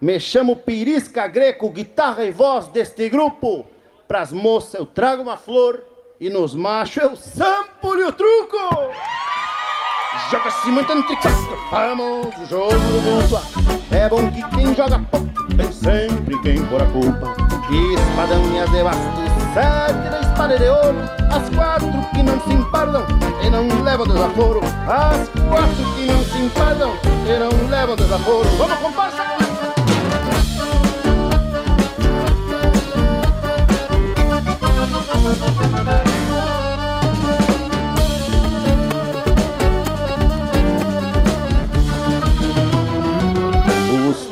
Me 0.00 0.18
chamo 0.18 0.56
Pirisca 0.56 1.26
Greco, 1.26 1.68
guitarra 1.68 2.24
e 2.24 2.30
voz 2.30 2.68
deste 2.68 3.10
grupo. 3.10 3.66
Pras 4.08 4.32
moças 4.32 4.80
eu 4.80 4.86
trago 4.86 5.20
uma 5.20 5.36
flor 5.36 5.84
e 6.18 6.30
nos 6.30 6.54
machos 6.54 7.02
eu 7.02 7.16
sampo 7.16 7.88
o 7.88 8.12
truco. 8.12 8.56
Joga-se 10.30 10.70
muito 10.70 10.92
entre 10.92 11.16
quatro, 11.16 11.58
famoso 11.70 12.46
jogo 12.48 12.72
do 12.72 13.22
dupla. 13.22 13.42
É 13.90 14.08
bom 14.08 14.30
que 14.30 14.42
quem 14.54 14.74
joga 14.74 14.98
pouco 15.10 15.28
tem 15.56 15.72
sempre 15.72 16.38
quem 16.40 16.58
for 16.66 16.82
a 16.82 16.86
culpa. 16.86 17.34
Espadão 17.70 18.42
e 18.52 18.60
as 18.60 18.70
devastos, 18.70 19.02
sete 19.54 20.10
da 20.10 20.20
espada 20.20 20.58
de 20.58 20.64
ouro. 20.64 20.98
As 21.30 21.48
quatro 21.54 22.10
que 22.14 22.22
não 22.22 22.40
se 22.40 22.52
empardam 22.52 23.06
e 23.42 23.50
não 23.50 23.82
levam 23.82 24.06
desaforo. 24.06 24.60
As 24.86 25.28
quatro 25.48 25.94
que 25.96 26.06
não 26.06 26.24
se 26.24 26.38
empardam 26.38 26.92
e 27.26 27.38
não 27.38 27.70
levam 27.70 27.96
desaforo. 27.96 28.48
Vamos, 28.58 28.78
comparsa! 28.78 29.22
Os 35.24 36.11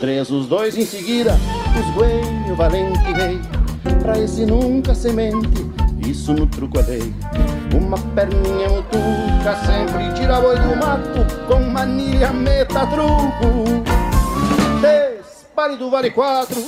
três, 0.00 0.30
os 0.30 0.46
dois 0.46 0.76
em 0.76 0.86
seguida, 0.86 1.38
os 1.78 2.56
Valente 2.56 2.98
e 3.08 3.12
Rei. 3.12 3.40
Pra 4.00 4.18
esse 4.18 4.46
nunca 4.46 4.94
semente, 4.94 5.66
isso 6.06 6.32
no 6.32 6.46
truco 6.46 6.78
é 6.78 6.82
lei. 6.82 7.14
Uma 7.74 7.98
perninha 8.14 8.68
mutuca 8.70 9.56
sempre 9.66 10.12
tira 10.14 10.40
boi 10.40 10.56
do 10.56 10.76
mato, 10.76 11.46
com 11.46 11.60
mania 11.60 12.32
meta 12.32 12.86
truco. 12.86 13.84
Despare 14.80 15.76
do 15.76 15.90
vale 15.90 16.10
quatro, 16.10 16.60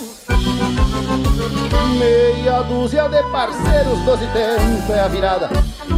Meia 1.99 2.63
dúzia 2.63 3.09
de 3.09 3.23
parceiros, 3.31 3.99
doze 4.05 4.27
tempo 4.27 4.93
é 4.93 5.01
a 5.01 5.09
virada. 5.09 5.49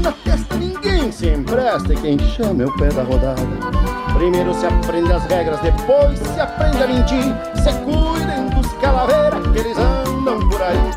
Na 0.03 0.12
festa 0.12 0.57
ninguém 0.57 1.11
se 1.11 1.29
empresta 1.29 1.92
e 1.92 1.97
quem 1.97 2.18
chama 2.18 2.62
é 2.62 2.66
o 2.66 2.77
pé 2.77 2.88
da 2.88 3.03
rodada. 3.03 3.93
Primeiro 4.14 4.55
se 4.55 4.66
aprende 4.66 5.12
as 5.12 5.24
regras, 5.27 5.61
depois 5.61 6.18
se 6.18 6.40
aprende 6.40 6.83
a 6.83 6.87
mentir. 6.87 7.35
Se 7.57 7.72
cuidem 7.85 8.48
dos 8.48 8.72
calaveiras 8.74 9.46
que 9.48 9.59
eles 9.59 9.77
andam 9.77 10.48
por 10.48 10.62
aí. 10.62 10.90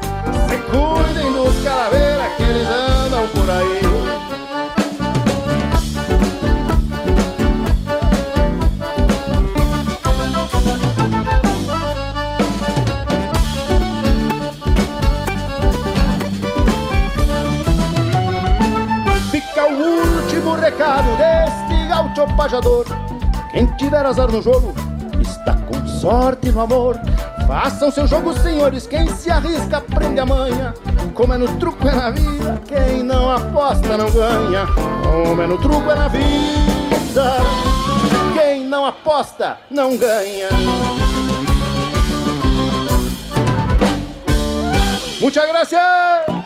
Se 0.48 0.58
cuidem 0.58 1.34
dos 1.34 1.64
calaveiras 1.64 2.34
que 2.38 2.44
eles 2.44 2.68
andam 2.68 3.28
por 3.28 3.50
aí. 3.50 3.82
Fica 19.32 19.66
o 19.66 20.22
último 20.22 20.56
recado 20.56 21.18
deste 21.18 21.88
gaúcho 21.88 22.26
pajador. 22.36 23.07
Quem 23.58 23.66
tiver 23.76 24.06
azar 24.06 24.32
no 24.32 24.40
jogo, 24.40 24.72
está 25.20 25.56
com 25.56 25.88
sorte 25.88 26.52
no 26.52 26.62
amor. 26.62 26.96
Façam 27.48 27.90
seu 27.90 28.06
jogo, 28.06 28.32
senhores, 28.38 28.86
quem 28.86 29.08
se 29.08 29.32
arrisca 29.32 29.82
prende 29.82 30.20
a 30.20 30.28
manha. 30.28 30.76
Como 31.16 31.34
é 31.34 31.40
no 31.40 31.48
truco 31.58 31.88
é 31.88 31.96
na 31.96 32.12
vida, 32.12 32.62
quem 32.68 33.02
não 33.02 33.32
aposta 33.32 33.98
não 33.98 34.12
ganha. 34.12 34.68
Como 35.02 35.42
é 35.42 35.48
no 35.48 35.58
truco 35.58 35.90
é 35.90 35.96
na 35.96 36.08
vida, 36.08 37.38
quem 38.36 38.64
não 38.64 38.86
aposta 38.86 39.58
não 39.72 39.98
ganha. 39.98 40.50
Muchas 45.20 45.48
gracias. 45.48 46.37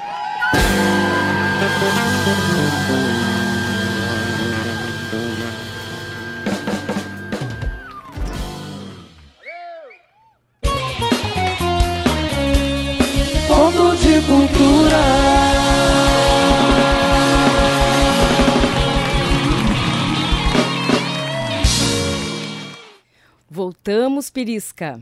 Voltamos, 23.50 24.30
Pirisca. 24.30 25.02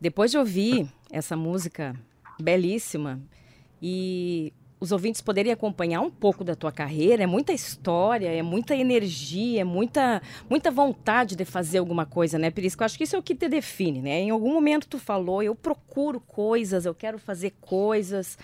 Depois 0.00 0.30
de 0.30 0.38
ouvir 0.38 0.88
essa 1.10 1.36
música 1.36 1.94
belíssima 2.40 3.20
e 3.82 4.52
os 4.80 4.92
ouvintes 4.92 5.20
poderem 5.20 5.52
acompanhar 5.52 6.00
um 6.00 6.10
pouco 6.10 6.42
da 6.42 6.56
tua 6.56 6.72
carreira, 6.72 7.22
é 7.22 7.26
muita 7.26 7.52
história, 7.52 8.28
é 8.28 8.42
muita 8.42 8.74
energia, 8.74 9.60
é 9.60 9.64
muita, 9.64 10.22
muita 10.48 10.70
vontade 10.70 11.36
de 11.36 11.44
fazer 11.44 11.78
alguma 11.78 12.06
coisa, 12.06 12.38
né, 12.38 12.50
Pirisca? 12.50 12.82
Eu 12.82 12.86
acho 12.86 12.96
que 12.96 13.04
isso 13.04 13.14
é 13.14 13.18
o 13.18 13.22
que 13.22 13.34
te 13.34 13.46
define, 13.46 14.00
né? 14.00 14.20
Em 14.20 14.30
algum 14.30 14.54
momento 14.54 14.88
tu 14.88 14.98
falou, 14.98 15.42
eu 15.42 15.54
procuro 15.54 16.18
coisas, 16.18 16.86
eu 16.86 16.94
quero 16.94 17.18
fazer 17.18 17.52
coisas 17.60 18.38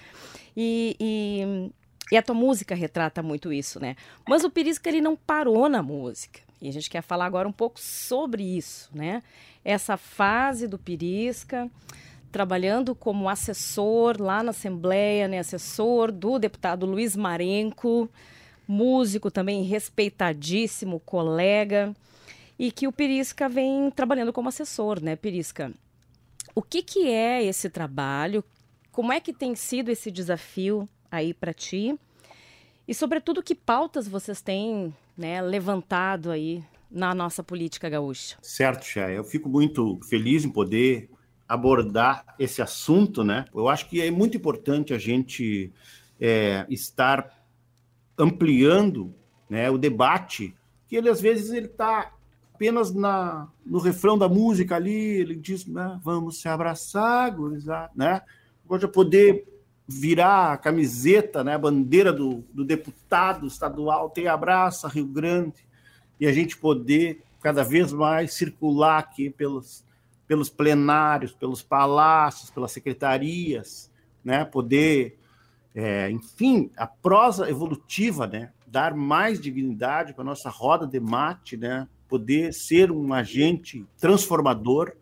e, 0.55 0.95
e, 1.01 1.73
e 2.13 2.17
a 2.19 2.23
tua 2.23 2.35
música 2.35 2.75
retrata 2.75 3.23
muito 3.23 3.51
isso, 3.51 3.81
né? 3.81 3.97
Mas 4.29 4.45
o 4.45 4.51
Pirisca, 4.51 4.91
ele 4.91 5.01
não 5.01 5.17
parou 5.17 5.71
na 5.71 5.83
música. 5.83 6.41
E 6.61 6.69
a 6.69 6.73
gente 6.73 6.91
quer 6.91 7.03
falar 7.03 7.27
agora 7.27 7.49
um 7.49 7.53
pouco 7.53 7.81
sobre 7.81 8.43
isso, 8.43 8.91
né? 8.95 9.23
Essa 9.65 9.97
fase 9.97 10.67
do 10.67 10.79
Pirisca, 10.79 11.71
trabalhando 12.37 12.95
como 12.95 13.31
assessor 13.31 14.21
lá 14.21 14.43
na 14.43 14.51
Assembleia, 14.51 15.27
né? 15.27 15.39
Assessor 15.39 16.13
do 16.13 16.39
deputado 16.39 16.85
Luiz 16.85 17.17
Marenco, 17.17 18.11
músico 18.69 19.31
também 19.31 19.63
respeitadíssimo, 19.63 21.01
colega, 21.01 21.97
e 22.59 22.71
que 22.71 22.87
o 22.87 22.93
Pirisca 22.93 23.49
vem 23.49 23.91
trabalhando 23.91 24.35
como 24.35 24.51
assessor, 24.51 25.03
né, 25.03 25.17
Pirisca? 25.17 25.73
O 26.55 26.61
que, 26.61 26.83
que 26.83 27.09
é 27.09 27.43
esse 27.43 27.71
trabalho? 27.71 28.45
Como 28.93 29.15
é 29.15 29.19
que 29.19 29.33
tem 29.33 29.55
sido 29.55 29.91
esse 29.91 30.11
desafio 30.11 30.87
aí 31.11 31.33
para 31.33 31.55
ti? 31.55 31.99
E, 32.87 32.93
sobretudo, 32.93 33.43
que 33.43 33.55
pautas 33.55 34.07
vocês 34.07 34.43
têm 34.43 34.95
né, 35.17 35.41
levantado 35.41 36.31
aí 36.31 36.63
na 36.91 37.15
nossa 37.15 37.43
política 37.43 37.89
gaúcha? 37.89 38.37
Certo, 38.43 38.85
Chay. 38.85 39.17
Eu 39.17 39.25
fico 39.25 39.49
muito 39.49 39.99
feliz 40.07 40.45
em 40.45 40.51
poder 40.51 41.09
abordar 41.49 42.35
esse 42.39 42.61
assunto, 42.61 43.23
né? 43.23 43.45
Eu 43.55 43.69
acho 43.69 43.89
que 43.89 44.01
é 44.01 44.11
muito 44.11 44.37
importante 44.37 44.93
a 44.93 44.99
gente 44.99 45.73
é, 46.21 46.67
estar 46.69 47.31
ampliando 48.19 49.15
né, 49.49 49.71
o 49.71 49.79
debate, 49.79 50.55
que 50.89 50.97
ele 50.97 51.09
às 51.09 51.21
vezes 51.21 51.53
ele 51.53 51.67
está 51.67 52.13
apenas 52.55 52.93
na, 52.93 53.49
no 53.65 53.79
refrão 53.79 54.17
da 54.17 54.29
música 54.29 54.77
ali, 54.77 54.91
ele 54.91 55.37
diz, 55.37 55.67
né, 55.67 56.01
vamos 56.03 56.41
se 56.41 56.49
abraçar, 56.49 57.31
gurizada, 57.31 57.91
né? 57.95 58.23
Pode 58.67 58.89
poder 58.89 59.47
virar 59.87 60.53
a 60.53 60.57
camiseta, 60.57 61.45
né, 61.45 61.55
a 61.55 61.59
bandeira 61.59 62.13
do, 62.13 62.45
do 62.53 62.65
deputado 62.65 63.47
estadual, 63.47 64.11
tem 64.11 64.27
abraça 64.27 64.89
Rio 64.89 65.07
Grande, 65.07 65.65
e 66.19 66.27
a 66.27 66.33
gente 66.33 66.57
poder 66.57 67.23
cada 67.41 67.63
vez 67.63 67.93
mais 67.93 68.33
circular 68.33 68.99
aqui 68.99 69.31
pelos, 69.31 69.85
pelos 70.27 70.51
plenários, 70.51 71.33
pelos 71.33 71.63
palácios, 71.63 72.51
pelas 72.51 72.73
secretarias, 72.73 73.91
né, 74.25 74.45
poder, 74.45 75.19
é, 75.75 76.11
enfim, 76.11 76.71
a 76.77 76.87
prosa 76.87 77.49
evolutiva, 77.49 78.27
né, 78.27 78.51
dar 78.67 78.95
mais 78.95 79.41
dignidade 79.41 80.13
para 80.13 80.23
a 80.23 80.27
nossa 80.27 80.51
roda 80.51 80.87
de 80.87 80.99
mate, 80.99 81.57
né, 81.57 81.87
poder 82.09 82.53
ser 82.53 82.91
um 82.91 83.13
agente 83.13 83.87
transformador, 83.99 84.93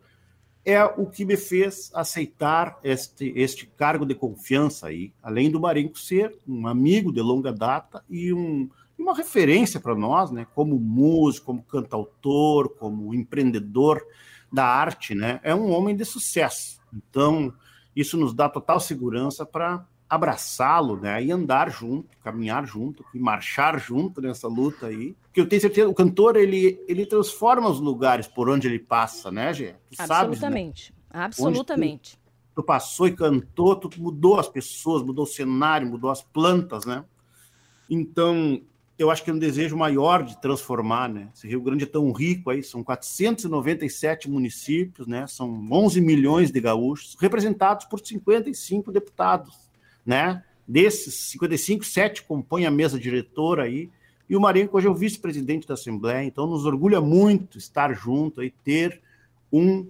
é 0.63 0.83
o 0.83 1.05
que 1.05 1.23
me 1.23 1.37
fez 1.37 1.91
aceitar 1.93 2.79
este, 2.83 3.31
este 3.35 3.67
cargo 3.67 4.05
de 4.05 4.15
confiança 4.15 4.87
aí, 4.87 5.13
além 5.21 5.51
do 5.51 5.59
Marenco 5.59 5.99
ser 5.99 6.35
um 6.47 6.67
amigo 6.67 7.13
de 7.13 7.21
longa 7.21 7.53
data 7.53 8.03
e 8.09 8.33
um, 8.33 8.67
uma 8.97 9.15
referência 9.15 9.79
para 9.79 9.93
nós, 9.93 10.31
né, 10.31 10.47
como 10.55 10.79
músico, 10.79 11.47
como 11.47 11.63
cantautor, 11.63 12.69
como 12.69 13.13
empreendedor 13.13 14.01
da 14.55 14.65
arte, 14.65 15.13
né, 15.13 15.39
é 15.43 15.53
um 15.53 15.71
homem 15.71 15.95
de 15.95 16.05
sucesso. 16.05 16.79
Então, 16.93 17.53
isso 17.95 18.17
nos 18.17 18.33
dá 18.33 18.49
total 18.49 18.79
segurança 18.79 19.45
para 19.45 19.85
abraçá-lo, 20.09 20.97
né, 20.97 21.23
e 21.23 21.31
andar 21.31 21.69
junto, 21.69 22.17
caminhar 22.23 22.65
junto, 22.65 23.03
e 23.13 23.19
marchar 23.19 23.79
junto 23.79 24.21
nessa 24.21 24.47
luta 24.47 24.87
aí. 24.87 25.15
Que 25.33 25.41
eu 25.41 25.47
tenho 25.47 25.61
certeza, 25.61 25.89
o 25.89 25.93
cantor 25.93 26.37
ele 26.37 26.79
ele 26.87 27.05
transforma 27.05 27.69
os 27.69 27.79
lugares 27.79 28.27
por 28.27 28.49
onde 28.49 28.67
ele 28.67 28.79
passa, 28.79 29.29
né, 29.29 29.53
Gê? 29.53 29.73
Tu 29.91 30.01
Absolutamente. 30.01 30.85
Sabes, 30.85 31.05
né? 31.13 31.25
Absolutamente. 31.25 32.17
Tu, 32.17 32.21
tu 32.55 32.63
passou 32.63 33.07
e 33.07 33.11
cantou, 33.11 33.75
tu 33.75 33.89
mudou 34.01 34.39
as 34.39 34.47
pessoas, 34.47 35.03
mudou 35.03 35.25
o 35.25 35.27
cenário, 35.27 35.87
mudou 35.87 36.09
as 36.09 36.21
plantas, 36.21 36.85
né? 36.85 37.03
Então, 37.89 38.61
eu 38.97 39.11
acho 39.11 39.23
que 39.23 39.29
é 39.29 39.33
um 39.33 39.39
desejo 39.39 39.75
maior 39.75 40.23
de 40.23 40.39
transformar, 40.39 41.09
né? 41.09 41.29
Esse 41.35 41.47
Rio 41.47 41.61
Grande 41.61 41.83
é 41.83 41.87
tão 41.87 42.11
rico 42.11 42.49
aí, 42.49 42.63
são 42.63 42.83
497 42.83 44.29
municípios, 44.29 45.05
né? 45.05 45.27
São 45.27 45.67
11 45.69 45.99
milhões 45.99 46.49
de 46.49 46.61
gaúchos, 46.61 47.15
representados 47.19 47.85
por 47.85 47.99
55 47.99 48.91
deputados, 48.91 49.69
né? 50.05 50.43
Desses 50.67 51.13
55, 51.31 51.83
sete 51.83 52.23
compõem 52.23 52.65
a 52.65 52.71
mesa 52.71 52.97
diretora 52.97 53.63
aí, 53.63 53.91
e 54.29 54.35
o 54.35 54.41
Marenco 54.41 54.77
hoje 54.77 54.87
é 54.87 54.89
o 54.89 54.95
vice-presidente 54.95 55.67
da 55.67 55.75
Assembleia, 55.75 56.25
então 56.25 56.47
nos 56.47 56.65
orgulha 56.65 56.99
muito 56.99 57.57
estar 57.57 57.93
junto 57.93 58.41
e 58.41 58.49
ter 58.49 59.01
um, 59.51 59.87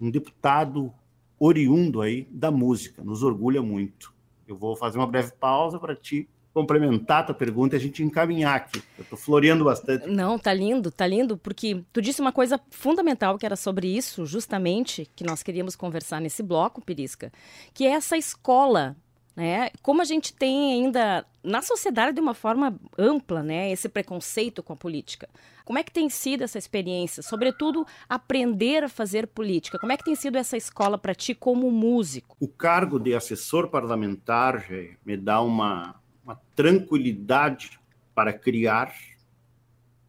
um 0.00 0.10
deputado 0.10 0.92
oriundo 1.38 2.00
aí 2.00 2.26
da 2.30 2.50
música, 2.50 3.02
nos 3.02 3.22
orgulha 3.22 3.60
muito. 3.60 4.14
Eu 4.46 4.56
vou 4.56 4.74
fazer 4.74 4.96
uma 4.96 5.06
breve 5.06 5.32
pausa 5.32 5.78
para 5.78 5.94
te 5.94 6.26
complementar 6.58 7.20
a 7.20 7.22
tua 7.24 7.34
pergunta 7.34 7.76
e 7.76 7.78
a 7.78 7.80
gente 7.80 8.02
encaminhar 8.02 8.56
aqui. 8.56 8.82
Eu 8.98 9.02
estou 9.02 9.18
floreando 9.18 9.64
bastante. 9.64 10.08
Não, 10.08 10.38
tá 10.38 10.52
lindo, 10.52 10.90
tá 10.90 11.06
lindo, 11.06 11.36
porque 11.36 11.82
tu 11.92 12.02
disse 12.02 12.20
uma 12.20 12.32
coisa 12.32 12.60
fundamental 12.70 13.38
que 13.38 13.46
era 13.46 13.56
sobre 13.56 13.86
isso, 13.86 14.26
justamente, 14.26 15.08
que 15.14 15.24
nós 15.24 15.42
queríamos 15.42 15.76
conversar 15.76 16.20
nesse 16.20 16.42
bloco, 16.42 16.80
Pirisca, 16.84 17.32
que 17.72 17.86
é 17.86 17.90
essa 17.90 18.16
escola 18.16 18.96
né? 19.38 19.70
Como 19.82 20.02
a 20.02 20.04
gente 20.04 20.34
tem 20.34 20.72
ainda 20.72 21.24
na 21.44 21.62
sociedade 21.62 22.16
de 22.16 22.20
uma 22.20 22.34
forma 22.34 22.76
ampla, 22.98 23.40
né, 23.40 23.70
esse 23.70 23.88
preconceito 23.88 24.64
com 24.64 24.72
a 24.72 24.76
política. 24.76 25.28
Como 25.64 25.78
é 25.78 25.84
que 25.84 25.92
tem 25.92 26.10
sido 26.10 26.42
essa 26.42 26.58
experiência, 26.58 27.22
sobretudo 27.22 27.86
aprender 28.08 28.82
a 28.82 28.88
fazer 28.88 29.28
política? 29.28 29.78
Como 29.78 29.92
é 29.92 29.96
que 29.96 30.02
tem 30.02 30.16
sido 30.16 30.36
essa 30.36 30.56
escola 30.56 30.98
para 30.98 31.14
ti 31.14 31.36
como 31.36 31.70
músico? 31.70 32.36
O 32.40 32.48
cargo 32.48 32.98
de 32.98 33.14
assessor 33.14 33.68
parlamentar 33.68 34.66
me 35.06 35.16
dá 35.16 35.40
uma, 35.40 35.94
uma 36.28 36.40
tranquilidade 36.54 37.80
para 38.14 38.32
criar, 38.32 38.94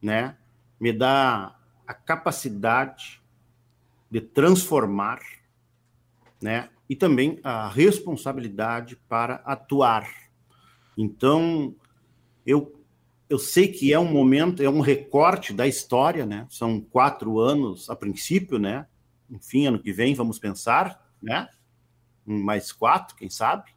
né? 0.01 0.37
Me 0.79 0.91
dá 0.91 1.55
a 1.87 1.93
capacidade 1.93 3.21
de 4.11 4.19
transformar, 4.21 5.19
né? 6.41 6.69
e 6.89 6.95
também 6.95 7.39
a 7.43 7.69
responsabilidade 7.69 8.95
para 9.07 9.35
atuar. 9.45 10.09
Então, 10.97 11.75
eu, 12.43 12.83
eu 13.29 13.37
sei 13.37 13.67
que 13.67 13.93
é 13.93 13.99
um 13.99 14.11
momento, 14.11 14.63
é 14.63 14.69
um 14.69 14.79
recorte 14.79 15.53
da 15.53 15.67
história, 15.67 16.25
né? 16.25 16.47
São 16.49 16.81
quatro 16.81 17.39
anos 17.39 17.89
a 17.91 17.95
princípio, 17.95 18.57
né? 18.57 18.87
Enfim, 19.29 19.67
ano 19.67 19.79
que 19.79 19.93
vem 19.93 20.15
vamos 20.15 20.39
pensar, 20.39 20.99
né? 21.21 21.47
Mais 22.25 22.71
quatro, 22.71 23.15
quem 23.15 23.29
sabe? 23.29 23.71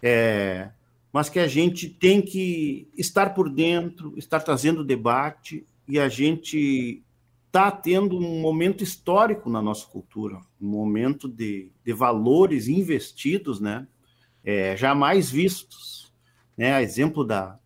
É, 0.00 0.70
mas 1.14 1.28
que 1.28 1.38
a 1.38 1.46
gente 1.46 1.88
tem 1.88 2.20
que 2.20 2.88
estar 2.98 3.34
por 3.34 3.48
dentro, 3.48 4.12
estar 4.18 4.40
trazendo 4.40 4.82
debate 4.82 5.64
e 5.86 5.96
a 5.96 6.08
gente 6.08 7.04
está 7.46 7.70
tendo 7.70 8.18
um 8.18 8.40
momento 8.40 8.82
histórico 8.82 9.48
na 9.48 9.62
nossa 9.62 9.86
cultura, 9.86 10.40
um 10.60 10.66
momento 10.66 11.28
de, 11.28 11.70
de 11.84 11.92
valores 11.92 12.66
investidos, 12.66 13.60
né, 13.60 13.86
é, 14.42 14.76
jamais 14.76 15.30
vistos. 15.30 16.12
Né, 16.56 16.82
exemplo 16.82 17.24
da, 17.24 17.60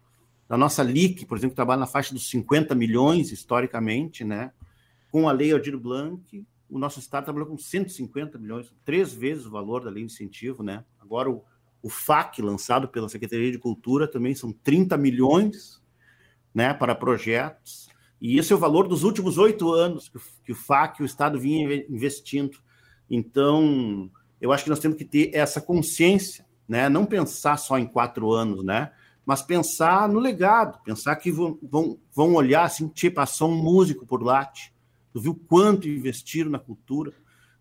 da 0.46 0.58
nossa 0.58 0.82
LIC, 0.82 1.24
por 1.24 1.38
exemplo, 1.38 1.52
que 1.52 1.56
trabalha 1.56 1.80
na 1.80 1.86
faixa 1.86 2.12
dos 2.12 2.28
50 2.28 2.74
milhões, 2.74 3.32
historicamente, 3.32 4.24
né, 4.24 4.52
com 5.10 5.26
a 5.26 5.32
Lei 5.32 5.52
Aldir 5.52 5.78
Blanc, 5.78 6.44
o 6.68 6.78
nosso 6.78 6.98
Estado 7.00 7.24
trabalhou 7.24 7.48
com 7.48 7.56
150 7.56 8.36
milhões, 8.36 8.70
três 8.84 9.14
vezes 9.14 9.46
o 9.46 9.50
valor 9.50 9.84
da 9.84 9.90
lei 9.90 10.04
de 10.04 10.12
incentivo. 10.12 10.62
Né? 10.62 10.84
Agora, 11.00 11.30
o, 11.30 11.42
o 11.88 11.90
FAC, 11.90 12.42
lançado 12.42 12.86
pela 12.86 13.08
Secretaria 13.08 13.50
de 13.50 13.58
Cultura, 13.58 14.06
também 14.06 14.34
são 14.34 14.52
30 14.52 14.96
milhões 14.98 15.82
né, 16.54 16.74
para 16.74 16.94
projetos. 16.94 17.88
E 18.20 18.38
esse 18.38 18.52
é 18.52 18.56
o 18.56 18.58
valor 18.58 18.86
dos 18.86 19.04
últimos 19.04 19.38
oito 19.38 19.72
anos 19.72 20.12
que, 20.44 20.52
o 20.52 20.54
FAC, 20.54 21.00
o 21.00 21.06
Estado, 21.06 21.40
vinha 21.40 21.86
investindo. 21.88 22.58
Então, 23.08 24.10
eu 24.38 24.52
acho 24.52 24.64
que 24.64 24.70
nós 24.70 24.80
temos 24.80 24.98
que 24.98 25.04
ter 25.04 25.30
essa 25.32 25.62
consciência, 25.62 26.44
né? 26.68 26.90
não 26.90 27.06
pensar 27.06 27.56
só 27.56 27.78
em 27.78 27.86
quatro 27.86 28.32
anos, 28.32 28.62
né? 28.62 28.92
mas 29.24 29.40
pensar 29.40 30.08
no 30.10 30.18
legado, 30.18 30.82
pensar 30.82 31.16
que 31.16 31.32
vão, 31.32 31.58
vão, 31.62 31.98
vão 32.14 32.34
olhar 32.34 32.64
assim, 32.64 32.86
tipo, 32.88 33.16
passou 33.16 33.50
um 33.50 33.62
músico 33.62 34.04
por 34.04 34.22
lá, 34.22 34.50
tu 35.10 35.20
viu 35.20 35.34
quanto 35.48 35.88
investiram 35.88 36.50
na 36.50 36.58
cultura, 36.58 37.14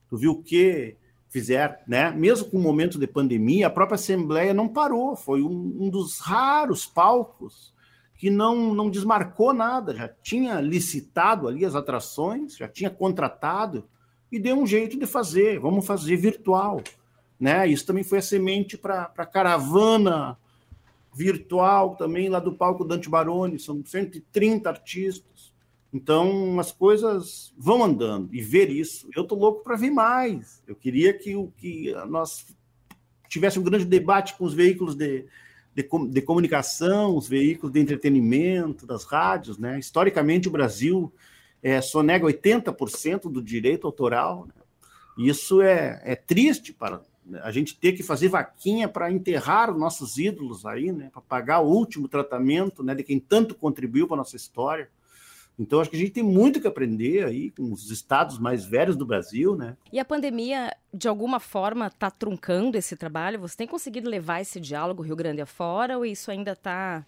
tu 0.10 0.18
viu 0.18 0.32
o 0.32 0.44
que 0.44 0.98
fizeram, 1.38 1.76
né? 1.88 2.10
Mesmo 2.10 2.50
com 2.50 2.58
o 2.58 2.62
momento 2.62 2.98
de 2.98 3.06
pandemia, 3.06 3.68
a 3.68 3.70
própria 3.70 3.94
Assembleia 3.94 4.56
não 4.56 4.68
parou, 4.68 5.16
foi 5.16 5.44
um, 5.44 5.78
um 5.80 5.88
dos 5.88 6.18
raros 6.18 6.84
palcos 6.88 7.72
que 8.16 8.32
não, 8.32 8.74
não 8.74 8.90
desmarcou 8.90 9.54
nada, 9.54 9.96
já 9.96 10.08
tinha 10.08 10.60
licitado 10.60 11.48
ali 11.48 11.64
as 11.64 11.76
atrações, 11.76 12.58
já 12.58 12.68
tinha 12.68 12.90
contratado 12.90 13.88
e 14.32 14.40
deu 14.40 14.58
um 14.58 14.66
jeito 14.66 14.98
de 14.98 15.06
fazer, 15.06 15.60
vamos 15.60 15.86
fazer 15.86 16.18
virtual. 16.18 16.82
Né? 17.40 17.68
Isso 17.68 17.86
também 17.86 18.04
foi 18.04 18.18
a 18.18 18.24
semente 18.24 18.76
para 18.76 19.12
a 19.16 19.26
caravana 19.26 20.36
virtual 21.14 21.96
também 21.96 22.30
lá 22.30 22.40
do 22.40 22.54
palco 22.54 22.84
Dante 22.84 23.08
Baroni, 23.08 23.60
são 23.60 23.86
130 23.86 24.68
artistas. 24.68 25.37
Então 25.94 26.60
as 26.60 26.72
coisas 26.72 27.54
vão 27.58 27.84
andando 27.84 28.34
e 28.34 28.42
ver 28.42 28.70
isso. 28.70 29.10
Eu 29.16 29.24
tô 29.24 29.36
louco 29.36 29.64
para 29.64 29.76
ver 29.76 29.90
mais. 29.90 30.62
Eu 30.68 30.76
queria 30.76 31.14
que 31.14 31.36
o 31.36 31.52
que 31.58 31.94
nós 32.08 32.46
tivesse 33.28 33.60
um 33.60 33.64
grande 33.64 33.86
debate 33.86 34.36
com 34.36 34.46
os 34.46 34.54
veículos 34.54 34.96
de, 34.96 35.26
de, 35.74 35.88
de 36.10 36.22
comunicação, 36.22 37.16
os 37.16 37.28
veículos 37.28 37.72
de 37.72 37.80
entretenimento, 37.80 38.86
das 38.86 39.04
rádios. 39.04 39.58
Né? 39.58 39.80
Historicamente, 39.80 40.48
o 40.48 40.52
Brasil 40.52 41.12
é, 41.62 41.82
sonega 41.82 42.26
80% 42.26 43.32
do 43.32 43.42
direito 43.42 43.88
autoral. 43.88 44.46
Né? 44.46 44.54
Isso 45.18 45.62
é, 45.62 46.02
é 46.04 46.16
triste 46.16 46.74
para 46.74 47.02
a 47.44 47.52
gente 47.52 47.78
ter 47.78 47.92
que 47.92 48.04
fazer 48.04 48.30
vaquinha 48.30 48.88
para 48.88 49.12
enterrar 49.12 49.76
nossos 49.78 50.18
ídolos 50.18 50.66
aí, 50.66 50.92
né? 50.92 51.10
para 51.12 51.22
pagar 51.22 51.60
o 51.60 51.70
último 51.70 52.08
tratamento 52.08 52.84
né? 52.84 52.96
de 52.96 53.04
quem 53.04 53.20
tanto 53.20 53.56
contribuiu 53.56 54.08
para 54.08 54.18
nossa 54.18 54.36
história. 54.36 54.90
Então, 55.60 55.80
acho 55.80 55.90
que 55.90 55.96
a 55.96 56.00
gente 56.00 56.12
tem 56.12 56.24
muito 56.24 56.62
que 56.62 56.68
aprender 56.68 57.26
aí 57.26 57.50
com 57.50 57.72
os 57.74 57.90
estados 57.90 58.38
mais 58.38 58.64
velhos 58.64 58.96
do 58.96 59.08
Brasil, 59.08 59.56
né? 59.56 59.76
E 59.92 60.00
a 60.00 60.06
pandemia, 60.06 60.72
de 60.94 61.08
alguma 61.08 61.40
forma, 61.40 61.88
está 61.88 62.12
truncando 62.12 62.78
esse 62.78 62.96
trabalho? 62.96 63.40
Você 63.40 63.58
tem 63.58 63.68
conseguido 63.68 64.08
levar 64.08 64.40
esse 64.40 64.60
diálogo 64.60 65.02
Rio 65.02 65.16
Grande 65.16 65.42
afora 65.42 65.98
ou 65.98 66.06
isso 66.06 66.30
ainda 66.30 66.52
está... 66.52 67.04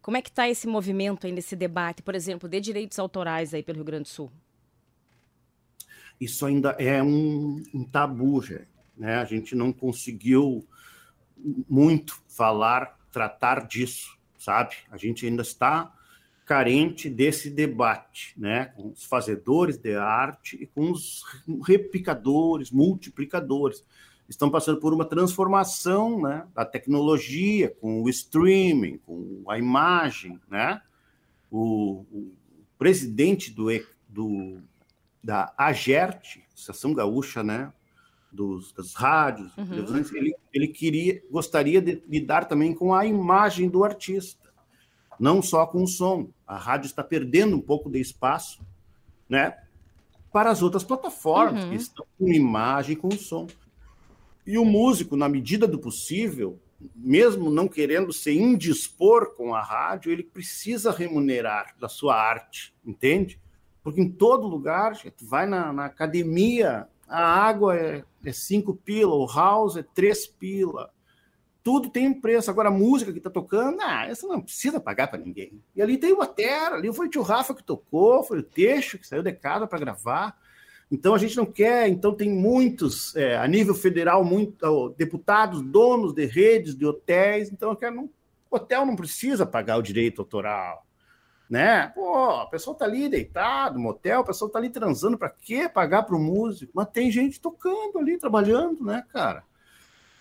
Como 0.00 0.16
é 0.16 0.22
que 0.22 0.30
está 0.30 0.48
esse 0.48 0.66
movimento 0.66 1.26
ainda, 1.26 1.40
esse 1.40 1.56
debate, 1.56 2.02
por 2.02 2.14
exemplo, 2.14 2.48
de 2.48 2.60
direitos 2.60 2.98
autorais 2.98 3.52
aí 3.52 3.62
pelo 3.62 3.76
Rio 3.78 3.84
Grande 3.84 4.04
do 4.04 4.08
Sul? 4.08 4.30
Isso 6.20 6.46
ainda 6.46 6.70
é 6.78 7.02
um, 7.02 7.62
um 7.74 7.84
tabu, 7.84 8.40
já, 8.42 8.60
né? 8.96 9.16
A 9.16 9.24
gente 9.24 9.56
não 9.56 9.72
conseguiu 9.72 10.64
muito 11.68 12.22
falar, 12.28 12.98
tratar 13.10 13.66
disso, 13.66 14.16
sabe? 14.38 14.76
A 14.90 14.96
gente 14.96 15.26
ainda 15.26 15.42
está 15.42 15.92
carente 16.50 17.08
desse 17.08 17.48
debate, 17.48 18.34
né, 18.36 18.64
com 18.74 18.88
os 18.88 19.04
fazedores 19.04 19.78
de 19.78 19.94
arte 19.94 20.60
e 20.60 20.66
com 20.66 20.90
os 20.90 21.22
replicadores, 21.64 22.72
multiplicadores. 22.72 23.84
Estão 24.28 24.50
passando 24.50 24.80
por 24.80 24.92
uma 24.92 25.04
transformação, 25.04 26.20
né, 26.20 26.44
da 26.52 26.64
tecnologia, 26.64 27.72
com 27.80 28.02
o 28.02 28.08
streaming, 28.08 28.98
com 29.06 29.44
a 29.48 29.60
imagem, 29.60 30.40
né? 30.50 30.82
O, 31.48 32.04
o 32.10 32.32
presidente 32.76 33.52
do, 33.52 33.68
do 34.08 34.58
da 35.22 35.54
AGERT, 35.56 36.40
Estação 36.52 36.92
Gaúcha, 36.92 37.44
né, 37.44 37.72
dos, 38.32 38.72
das 38.72 38.94
rádios, 38.94 39.56
uhum. 39.56 40.04
ele, 40.16 40.34
ele 40.52 40.66
queria, 40.66 41.22
gostaria 41.30 41.80
de 41.80 42.02
lidar 42.08 42.46
também 42.46 42.74
com 42.74 42.92
a 42.92 43.06
imagem 43.06 43.68
do 43.68 43.84
artista 43.84 44.49
não 45.20 45.42
só 45.42 45.66
com 45.66 45.82
o 45.82 45.86
som. 45.86 46.30
A 46.46 46.56
rádio 46.56 46.86
está 46.86 47.04
perdendo 47.04 47.54
um 47.54 47.60
pouco 47.60 47.90
de 47.90 48.00
espaço, 48.00 48.62
né? 49.28 49.56
Para 50.32 50.50
as 50.50 50.62
outras 50.62 50.82
plataformas 50.82 51.64
uhum. 51.64 51.70
que 51.70 51.76
estão 51.76 52.06
com 52.18 52.28
imagem, 52.32 52.96
com 52.96 53.10
som. 53.10 53.46
E 54.46 54.56
o 54.56 54.64
músico, 54.64 55.16
na 55.16 55.28
medida 55.28 55.68
do 55.68 55.78
possível, 55.78 56.58
mesmo 56.96 57.50
não 57.50 57.68
querendo 57.68 58.12
se 58.12 58.32
indispor 58.32 59.34
com 59.34 59.54
a 59.54 59.62
rádio, 59.62 60.10
ele 60.10 60.22
precisa 60.22 60.90
remunerar 60.90 61.74
da 61.78 61.88
sua 61.88 62.16
arte, 62.16 62.72
entende? 62.84 63.38
Porque 63.82 64.00
em 64.00 64.10
todo 64.10 64.46
lugar, 64.46 64.94
gente, 64.94 65.24
vai 65.24 65.46
na, 65.46 65.72
na 65.72 65.84
academia, 65.84 66.88
a 67.06 67.22
água 67.22 67.76
é, 67.76 68.04
é 68.24 68.32
cinco 68.32 68.74
pila, 68.74 69.14
o 69.14 69.26
house 69.26 69.76
é 69.76 69.82
três 69.82 70.26
pila, 70.26 70.90
tudo 71.70 71.88
tem 71.88 72.08
um 72.08 72.20
preço. 72.20 72.50
Agora, 72.50 72.68
a 72.68 72.72
música 72.72 73.12
que 73.12 73.18
está 73.18 73.30
tocando, 73.30 73.80
ah, 73.80 74.04
essa 74.04 74.26
não 74.26 74.40
precisa 74.40 74.80
pagar 74.80 75.06
para 75.06 75.20
ninguém. 75.20 75.62
E 75.76 75.80
ali 75.80 75.96
tem 75.96 76.12
uma 76.12 76.26
terra, 76.26 76.74
ali 76.74 76.92
foi 76.92 77.06
o 77.06 77.08
tio 77.08 77.22
Rafa 77.22 77.54
que 77.54 77.62
tocou, 77.62 78.24
foi 78.24 78.40
o 78.40 78.42
Teixo 78.42 78.98
que 78.98 79.06
saiu 79.06 79.22
de 79.22 79.32
casa 79.32 79.68
para 79.68 79.78
gravar. 79.78 80.36
Então 80.90 81.14
a 81.14 81.18
gente 81.18 81.36
não 81.36 81.46
quer, 81.46 81.88
então 81.88 82.12
tem 82.12 82.28
muitos, 82.28 83.14
é, 83.14 83.36
a 83.36 83.46
nível 83.46 83.72
federal, 83.72 84.24
muito, 84.24 84.88
deputados, 84.98 85.62
donos 85.62 86.12
de 86.12 86.26
redes, 86.26 86.74
de 86.74 86.84
hotéis, 86.84 87.52
então 87.52 87.70
eu 87.70 87.76
quero, 87.76 87.94
não, 87.94 88.10
hotel 88.50 88.84
não 88.84 88.96
precisa 88.96 89.46
pagar 89.46 89.76
o 89.76 89.82
direito 89.82 90.20
autoral, 90.20 90.84
né? 91.48 91.92
Pô, 91.94 92.30
a 92.30 92.46
pessoa 92.46 92.76
tá 92.76 92.84
ali 92.84 93.08
deitado 93.08 93.78
motel, 93.78 94.22
a 94.22 94.24
pessoa 94.24 94.50
tá 94.50 94.58
ali 94.58 94.70
transando, 94.70 95.16
para 95.16 95.30
quê 95.30 95.68
pagar 95.68 96.02
para 96.02 96.16
o 96.16 96.20
músico? 96.20 96.72
Mas 96.74 96.88
tem 96.88 97.12
gente 97.12 97.40
tocando 97.40 97.96
ali, 98.00 98.18
trabalhando, 98.18 98.84
né, 98.84 99.04
cara? 99.12 99.44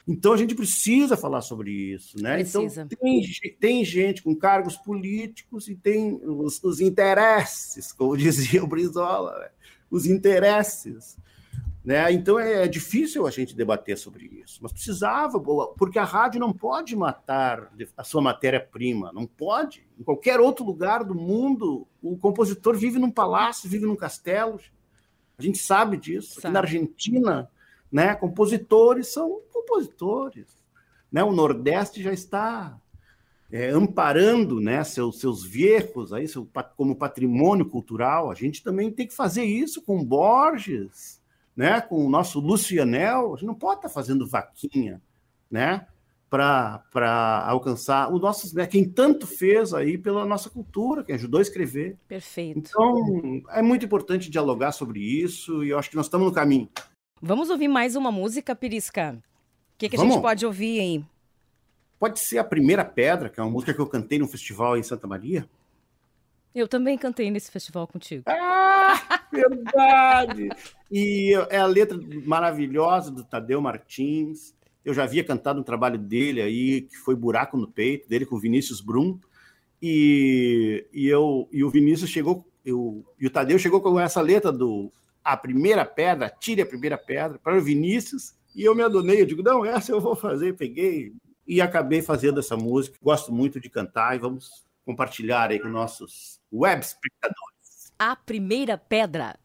Então 0.10 0.34
a 0.34 0.38
gente 0.38 0.56
precisa 0.56 1.16
falar 1.16 1.42
sobre 1.42 1.72
isso, 1.72 2.20
né? 2.20 2.38
Precisa. 2.38 2.82
Então 2.82 2.98
tem, 3.00 3.24
tem, 3.60 3.86
gente 3.86 4.24
com 4.24 4.36
cargos 4.36 4.76
políticos 4.76 5.68
e 5.68 5.76
tem 5.76 6.20
os, 6.24 6.60
os 6.64 6.82
interesses, 6.82 7.92
como 7.92 8.18
dizia 8.18 8.64
o 8.64 8.68
Brizola, 8.68 9.38
né? 9.38 9.50
os 9.92 10.08
interesses. 10.08 11.16
Né? 11.86 12.12
Então 12.12 12.40
é, 12.40 12.64
é 12.64 12.68
difícil 12.68 13.28
a 13.28 13.30
gente 13.30 13.56
debater 13.56 14.00
sobre 14.00 14.26
isso, 14.44 14.60
mas 14.64 14.72
precisava, 14.72 15.40
porque 15.78 16.00
a 16.00 16.04
rádio 16.04 16.40
não 16.40 16.52
pode 16.52 16.96
matar 16.96 17.72
a 17.96 18.04
sua 18.04 18.20
matéria-prima, 18.22 19.12
não 19.14 19.28
pode. 19.28 19.88
Em 19.98 20.04
qualquer 20.04 20.40
outro 20.40 20.66
lugar 20.66 21.04
do 21.04 21.14
mundo, 21.14 21.88
o 22.02 22.18
compositor 22.18 22.76
vive 22.76 22.98
num 22.98 23.12
palácio, 23.12 23.70
vive 23.70 23.86
num 23.86 23.96
castelo. 23.96 24.60
A 25.38 25.42
gente 25.44 25.60
sabe 25.60 25.98
disso. 25.98 26.42
Sabe. 26.42 26.52
na 26.52 26.62
Argentina, 26.62 27.50
né, 27.92 28.16
compositores 28.16 29.08
são 29.08 29.42
compositores. 29.52 30.60
Né? 31.12 31.24
O 31.24 31.32
Nordeste 31.32 32.04
já 32.04 32.14
está 32.14 32.80
é, 33.52 33.70
amparando 33.70 34.60
né, 34.60 34.84
seus, 34.84 35.20
seus 35.20 35.44
viejos 35.44 36.14
aí, 36.14 36.28
seu, 36.28 36.48
como 36.78 36.96
patrimônio 36.96 37.66
cultural, 37.66 38.30
a 38.30 38.36
gente 38.36 38.64
também 38.64 38.92
tem 38.92 39.08
que 39.08 39.14
fazer 39.14 39.44
isso 39.44 39.82
com 39.82 40.04
Borges, 40.04 41.20
né, 41.56 41.82
com 41.82 42.06
o 42.06 42.10
nosso 42.10 42.40
Lucianel. 42.40 43.34
A 43.34 43.38
gente 43.38 43.48
não 43.48 43.56
pode 43.56 43.80
estar 43.80 43.90
fazendo 43.90 44.28
vaquinha 44.28 45.02
né, 45.50 45.88
para 46.30 47.44
alcançar 47.48 48.14
o 48.14 48.20
nosso, 48.20 48.56
né, 48.56 48.68
quem 48.68 48.88
tanto 48.88 49.26
fez 49.26 49.74
aí 49.74 49.98
pela 49.98 50.26
nossa 50.26 50.50
cultura, 50.50 51.04
quem 51.04 51.16
ajudou 51.16 51.40
a 51.40 51.42
escrever. 51.42 51.98
Perfeito. 52.08 52.60
Então, 52.60 53.42
é 53.50 53.64
muito 53.64 53.84
importante 53.84 54.30
dialogar 54.30 54.72
sobre 54.74 55.00
isso 55.00 55.64
e 55.64 55.70
eu 55.70 55.80
acho 55.80 55.90
que 55.90 55.96
nós 55.96 56.06
estamos 56.06 56.28
no 56.28 56.34
caminho. 56.34 56.70
Vamos 57.22 57.50
ouvir 57.50 57.68
mais 57.68 57.98
uma 57.98 58.12
música, 58.12 58.56
Pirisca? 58.56 59.22
O 59.76 59.78
que, 59.78 59.90
que 59.90 59.96
a 59.98 60.00
gente 60.00 60.22
pode 60.22 60.46
ouvir 60.46 60.80
aí? 60.80 61.06
Pode 62.00 62.18
ser 62.18 62.38
a 62.38 62.46
Primeira 62.46 62.86
Pedra, 62.86 63.28
que 63.28 63.38
é 63.38 63.44
uma 63.44 63.52
música 63.52 63.74
que 63.74 63.82
eu 63.82 63.88
cantei 63.88 64.18
no 64.18 64.28
festival 64.28 64.78
em 64.78 64.84
Santa 64.84 65.06
Maria. 65.06 65.46
Eu 66.56 66.66
também 66.66 66.98
cantei 66.98 67.30
nesse 67.30 67.52
festival 67.52 67.86
contigo. 67.88 68.24
Ah, 68.26 69.22
verdade! 69.32 70.50
e 70.90 71.34
é 71.50 71.58
a 71.58 71.66
letra 71.66 72.00
maravilhosa 72.26 73.12
do 73.12 73.24
Tadeu 73.26 73.62
Martins. 73.62 74.56
Eu 74.84 74.94
já 74.94 75.04
havia 75.04 75.24
cantado 75.24 75.60
um 75.60 75.64
trabalho 75.64 75.98
dele 75.98 76.42
aí, 76.42 76.82
que 76.84 76.96
foi 76.96 77.16
Buraco 77.16 77.58
no 77.58 77.68
Peito, 77.68 78.08
dele 78.08 78.26
com 78.26 78.40
Vinícius 78.40 78.80
Brum. 78.80 79.20
E, 79.82 80.88
e, 80.94 81.06
eu, 81.08 81.50
e 81.52 81.66
o 81.66 81.70
Vinícius 81.70 82.10
chegou, 82.10 82.48
eu, 82.66 83.04
e 83.20 83.28
o 83.28 83.30
Tadeu 83.30 83.60
chegou 83.60 83.82
com 83.82 84.00
essa 84.00 84.22
letra 84.22 84.54
do 84.54 84.90
A 85.24 85.38
Primeira 85.38 85.86
Pedra, 85.86 86.30
Tire 86.30 86.62
a 86.62 86.66
Primeira 86.66 86.98
Pedra, 86.98 87.40
para 87.40 87.58
o 87.58 87.62
Vinícius. 87.62 88.34
E 88.56 88.64
eu 88.64 88.76
me 88.76 88.84
adonei, 88.84 89.22
eu 89.22 89.26
digo, 89.26 89.44
não, 89.44 89.64
essa 89.66 89.92
eu 89.92 90.02
vou 90.02 90.16
fazer. 90.16 90.56
Peguei, 90.56 91.14
e 91.50 91.60
acabei 91.60 92.02
fazendo 92.02 92.40
essa 92.40 92.56
música. 92.56 92.98
Gosto 93.02 93.34
muito 93.34 93.60
de 93.60 93.70
cantar 93.70 94.16
e 94.16 94.20
vamos 94.20 94.64
compartilhar 94.86 95.50
aí 95.50 95.60
com 95.60 95.68
nossos 95.68 96.40
web 96.54 96.80
espectadores. 96.80 97.92
A 97.98 98.16
primeira 98.16 98.78
pedra. 98.78 99.36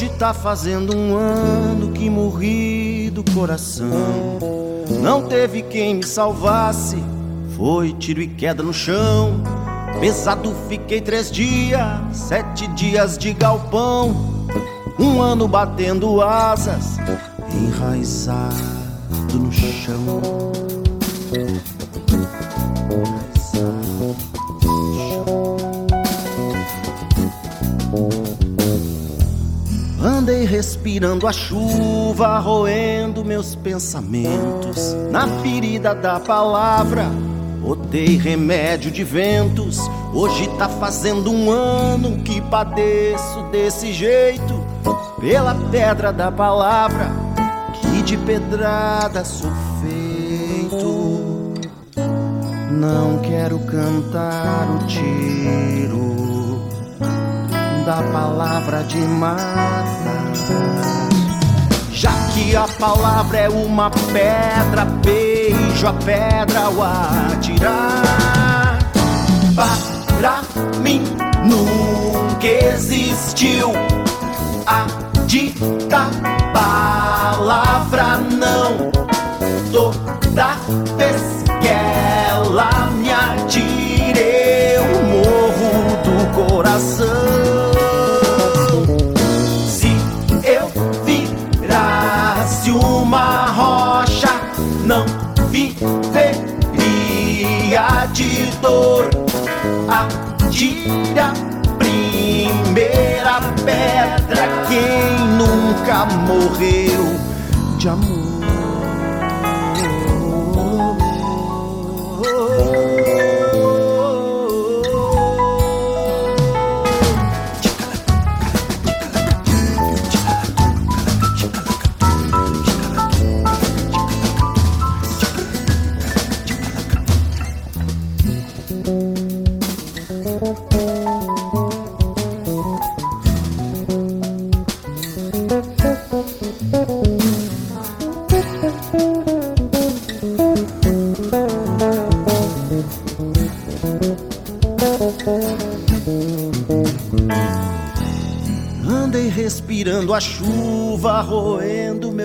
Hoje 0.00 0.12
tá 0.18 0.32
fazendo 0.32 0.96
um 0.96 1.14
ano 1.14 1.92
que 1.92 2.08
morri 2.08 3.10
do 3.10 3.22
coração. 3.34 4.38
Não 5.02 5.24
teve 5.28 5.60
quem 5.60 5.96
me 5.96 6.02
salvasse, 6.02 6.96
foi 7.54 7.92
tiro 7.92 8.22
e 8.22 8.26
queda 8.26 8.62
no 8.62 8.72
chão. 8.72 9.42
Pesado 10.00 10.54
fiquei 10.70 11.02
três 11.02 11.30
dias, 11.30 11.86
sete 12.14 12.66
dias 12.68 13.18
de 13.18 13.34
galpão. 13.34 14.46
Um 14.98 15.20
ano 15.20 15.46
batendo 15.46 16.22
asas, 16.22 16.96
enraizado 17.52 18.54
no 19.34 19.52
chão. 19.52 20.50
Andei 30.40 30.56
respirando 30.56 31.26
a 31.26 31.32
chuva, 31.34 32.38
roendo 32.38 33.22
meus 33.22 33.54
pensamentos. 33.54 34.96
Na 35.10 35.28
ferida 35.42 35.94
da 35.94 36.18
palavra, 36.18 37.04
botei 37.60 38.16
remédio 38.16 38.90
de 38.90 39.04
ventos. 39.04 39.78
Hoje 40.14 40.48
tá 40.56 40.66
fazendo 40.66 41.30
um 41.30 41.50
ano 41.50 42.22
que 42.22 42.40
padeço 42.40 43.42
desse 43.52 43.92
jeito. 43.92 44.64
Pela 45.20 45.54
pedra 45.70 46.10
da 46.10 46.32
palavra, 46.32 47.10
que 47.74 48.02
de 48.02 48.16
pedrada 48.16 49.22
sou 49.26 49.50
feito. 49.82 51.52
Não 52.70 53.18
quero 53.18 53.58
cantar 53.58 54.70
o 54.70 54.86
tiro 54.86 56.10
da 57.84 58.02
palavra 58.04 58.82
de 58.84 58.98
mata. 58.98 59.99
Já 62.00 62.12
que 62.32 62.56
a 62.56 62.66
palavra 62.66 63.36
é 63.36 63.48
uma 63.50 63.90
pedra, 63.90 64.86
beijo 65.04 65.86
a 65.86 65.92
pedra 65.92 66.60
ao 66.60 66.82
atirar. 66.82 68.78
Para 69.54 70.40
mim 70.80 71.02
nunca 71.44 72.46
existiu 72.46 73.72
a 74.66 74.86
dita 75.26 76.08
palavra 76.54 78.16
não. 78.16 78.90
Toda 79.70 80.54
vez 80.96 81.39
de 98.20 98.46
dor. 98.60 99.08
Atira 99.88 101.28
a 101.28 101.76
primeira 101.78 103.40
pedra 103.64 104.66
quem 104.68 105.26
nunca 105.38 106.04
morreu 106.26 107.18
de 107.78 107.88
amor. 107.88 108.19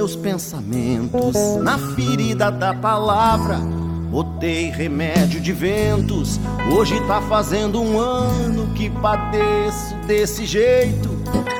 Meus 0.06 0.16
pensamentos. 0.16 1.36
Na 1.64 1.80
ferida 1.96 2.52
da 2.52 2.76
palavra, 2.76 3.58
botei 4.12 4.70
remédio 4.70 5.42
de 5.42 5.52
ventos. 5.52 6.40
Hoje 6.72 7.00
tá 7.08 7.22
fazendo 7.22 7.82
um 7.82 8.00
ano 8.00 8.68
que 8.76 8.88
padeço 8.90 9.96
desse 10.06 10.46
jeito. 10.46 11.10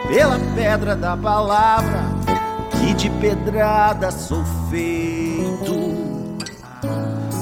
Pela 0.08 0.38
pedra 0.54 0.96
da 0.96 1.18
palavra, 1.18 2.04
que 2.80 2.94
de 2.94 3.10
pedrada 3.10 4.12
sou 4.12 4.44
feito. 4.70 5.96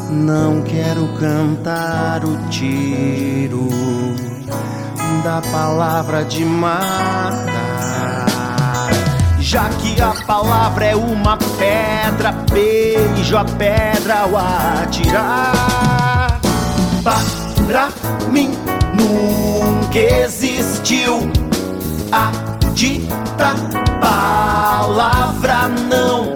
Não 0.09 0.61
quero 0.61 1.05
cantar 1.19 2.23
o 2.23 2.37
tiro 2.49 3.67
da 5.21 5.41
palavra 5.51 6.23
de 6.23 6.45
matar. 6.45 7.52
A 10.01 10.25
palavra 10.25 10.85
é 10.85 10.95
uma 10.95 11.37
pedra, 11.37 12.31
beijo 12.51 13.37
a 13.37 13.45
pedra 13.45 14.21
ao 14.21 14.37
atirar. 14.37 16.41
Para 17.03 17.89
mim 18.29 18.51
nunca 18.93 19.97
existiu 19.97 21.31
a 22.11 22.31
dita 22.73 23.53
palavra 24.01 25.69
não. 25.89 26.32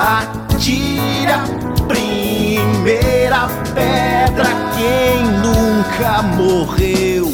Atira 0.00 1.44
primeira 1.86 3.46
pedra 3.74 4.46
quem 4.74 5.24
nunca 5.42 6.22
morreu 6.22 7.30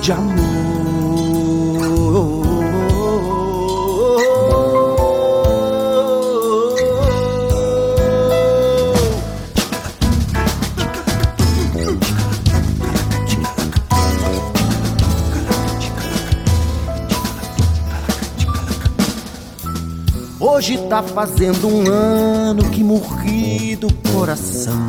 de 0.00 0.12
amor. 0.12 0.87
Tá 20.88 21.02
fazendo 21.02 21.68
um 21.68 21.84
ano 21.90 22.70
que 22.70 22.82
morri 22.82 23.76
do 23.76 23.92
coração. 24.10 24.86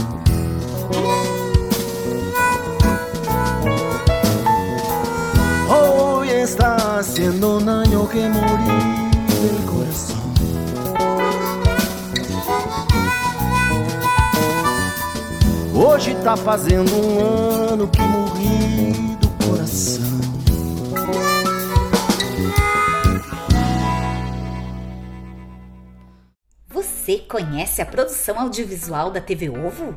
Hoy 5.70 6.30
está 6.30 7.00
haciendo 7.00 7.58
un 7.58 7.68
año 7.68 8.08
que 8.08 8.30
morí 8.30 9.12
del 9.42 9.66
corazón. 9.66 10.18
Hoje 15.74 16.16
tá 16.24 16.38
fazendo 16.38 16.96
um 16.96 17.74
ano 17.74 17.88
que 17.90 18.02
morri 18.02 19.09
conhece 27.30 27.80
a 27.80 27.86
produção 27.86 28.40
audiovisual 28.40 29.12
da 29.12 29.22
TV 29.22 29.50
Ovo? 29.50 29.96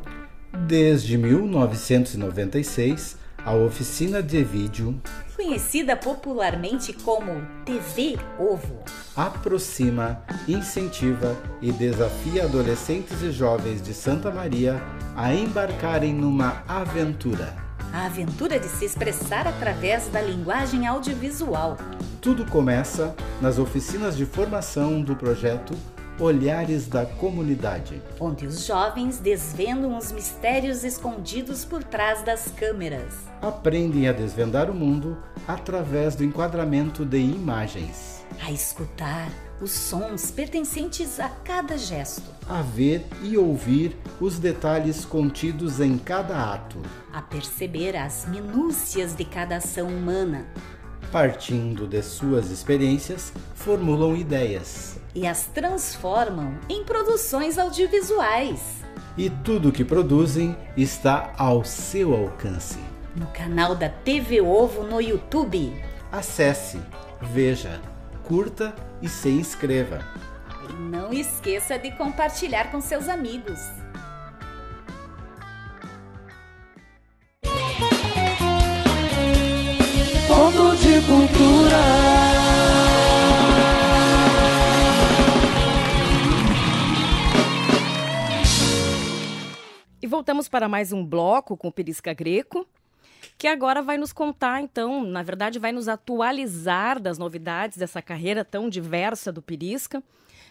Desde 0.67 1.17
1996, 1.17 3.17
a 3.43 3.55
oficina 3.55 4.23
de 4.23 4.45
vídeo 4.45 5.01
Conhecida 5.35 5.97
popularmente 5.97 6.93
como 6.93 7.41
TV 7.65 8.19
Ovo. 8.39 8.85
aproxima, 9.17 10.23
incentiva 10.47 11.35
e 11.63 11.73
desafia 11.73 12.45
adolescentes 12.45 13.23
e 13.23 13.33
jovens 13.33 13.81
de 13.81 13.95
Santa 13.95 14.31
Maria 14.31 14.83
a 15.17 15.35
embarcarem 15.35 16.13
numa 16.13 16.63
aventura. 16.69 17.57
A 17.95 18.05
aventura 18.07 18.61
de 18.61 18.69
se 18.69 18.85
expressar 18.85 19.49
através 19.49 20.07
da 20.09 20.21
linguagem 20.21 20.87
audiovisual. 20.87 21.79
Tudo 22.21 22.45
começa 22.45 23.17
nas 23.41 23.59
oficinas 23.59 24.19
de 24.19 24.27
formação 24.27 25.01
do 25.01 25.17
projeto 25.17 25.75
Olhares 26.23 26.87
da 26.87 27.05
Comunidade. 27.05 28.01
onde 28.21 28.47
os 28.47 28.65
jovens 28.65 29.19
desvendam 29.19 29.99
os 29.99 30.13
mistérios 30.13 30.85
escondidos 30.85 31.65
por 31.65 31.83
trás 31.83 32.23
das 32.23 32.45
câmeras. 32.57 33.13
Aprendem 33.43 34.07
a 34.07 34.13
desvendar 34.13 34.71
o 34.71 34.75
mundo 34.75 35.19
através 35.49 36.15
do 36.15 36.23
enquadramento 36.23 37.05
de 37.05 37.19
imagens, 37.19 38.25
A 38.41 38.53
escutar 38.53 39.29
os 39.61 39.73
sons 39.73 40.31
pertencentes 40.31 41.19
a 41.19 41.29
cada 41.29 41.77
gesto. 41.77 42.23
a 42.49 42.63
ver 42.63 43.05
e 43.25 43.37
ouvir 43.37 43.97
os 44.21 44.39
detalhes 44.39 45.05
contidos 45.05 45.81
em 45.81 45.99
cada 45.99 46.53
ato, 46.55 46.79
A 47.13 47.21
perceber 47.21 47.97
as 47.97 48.27
minúcias 48.29 49.17
de 49.17 49.25
cada 49.25 49.57
ação 49.57 49.89
humana. 49.89 50.47
partindo 51.11 51.85
de 51.89 52.01
suas 52.01 52.49
experiências, 52.53 53.33
formulam 53.57 54.17
ideias. 54.17 55.02
E 55.15 55.27
as 55.27 55.45
transformam 55.47 56.59
em 56.69 56.85
produções 56.85 57.59
audiovisuais. 57.59 58.61
E 59.17 59.29
tudo 59.29 59.69
o 59.69 59.73
que 59.73 59.85
produzem 59.85 60.57
está 60.77 61.35
ao 61.37 61.65
seu 61.65 62.15
alcance. 62.15 62.79
No 63.15 63.27
canal 63.27 63.75
da 63.75 63.91
TV 63.91 64.41
Ovo 64.41 64.85
no 64.85 65.01
YouTube. 65.01 65.75
Acesse, 66.11 66.81
veja, 67.21 67.81
curta 68.25 68.75
e 69.03 69.09
se 69.09 69.29
inscreva. 69.29 70.01
E 70.69 70.73
não 70.73 71.13
esqueça 71.13 71.79
de 71.79 71.91
compartilhar 71.93 72.71
com 72.71 72.81
seus 72.81 73.09
amigos. 73.09 73.61
Ponto 80.27 80.77
de 80.77 81.01
cultura. 81.07 82.32
Voltamos 90.13 90.47
para 90.47 90.69
mais 90.69 90.93
um 90.93 91.03
bloco 91.03 91.57
com 91.57 91.69
o 91.69 91.73
Perisca 91.73 92.13
Greco, 92.13 92.69
que 93.39 93.49
agora 93.49 93.81
vai 93.81 93.97
nos 93.97 94.13
contar, 94.13 94.61
então, 94.61 95.03
na 95.03 95.23
verdade, 95.23 95.59
vai 95.59 95.73
nos 95.73 95.89
atualizar 95.89 97.01
das 97.01 97.17
novidades 97.17 97.79
dessa 97.79 98.03
carreira 98.03 98.45
tão 98.45 98.69
diversa 98.69 99.33
do 99.33 99.41
Perisca. 99.41 100.03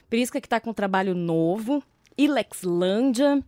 Perisca 0.09 0.41
que 0.41 0.47
está 0.47 0.59
com 0.59 0.71
um 0.71 0.73
trabalho 0.73 1.13
novo, 1.13 1.83
Ilexlândia, 2.17 3.43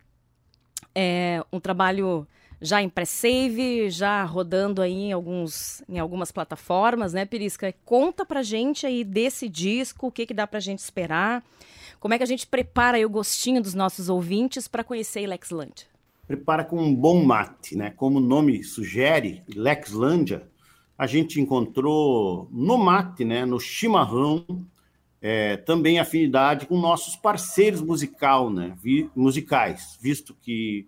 é 0.93 1.43
um 1.51 1.59
trabalho 1.59 2.27
já 2.61 2.79
em 2.79 2.89
pré-save, 2.89 3.89
já 3.89 4.23
rodando 4.23 4.83
aí 4.83 4.93
em, 4.93 5.13
alguns, 5.13 5.81
em 5.89 5.97
algumas 5.97 6.31
plataformas, 6.31 7.11
né, 7.11 7.25
Perisca? 7.25 7.73
Conta 7.83 8.23
pra 8.23 8.43
gente 8.43 8.85
aí 8.85 9.03
desse 9.03 9.49
disco, 9.49 10.05
o 10.05 10.11
que, 10.11 10.27
que 10.27 10.33
dá 10.35 10.45
pra 10.45 10.59
gente 10.59 10.77
esperar, 10.77 11.43
como 11.99 12.13
é 12.13 12.17
que 12.17 12.23
a 12.23 12.27
gente 12.27 12.45
prepara 12.45 13.03
o 13.03 13.09
gostinho 13.09 13.63
dos 13.63 13.73
nossos 13.73 14.09
ouvintes 14.09 14.67
para 14.67 14.83
conhecer 14.83 15.23
Ilexlândia. 15.23 15.91
Prepara 16.27 16.63
com 16.63 16.81
um 16.81 16.93
bom 16.95 17.23
mate, 17.23 17.75
né? 17.77 17.91
Como 17.91 18.17
o 18.17 18.21
nome 18.21 18.63
sugere, 18.63 19.43
Lexlândia, 19.55 20.47
a 20.97 21.05
gente 21.07 21.39
encontrou 21.41 22.47
no 22.51 22.77
mate, 22.77 23.25
né, 23.25 23.45
no 23.45 23.59
chimarrão, 23.59 24.45
é, 25.21 25.57
também 25.57 25.99
afinidade 25.99 26.65
com 26.65 26.77
nossos 26.79 27.15
parceiros 27.15 27.81
musical, 27.81 28.49
né, 28.49 28.75
vi, 28.81 29.09
musicais, 29.15 29.97
visto 30.01 30.35
que 30.41 30.87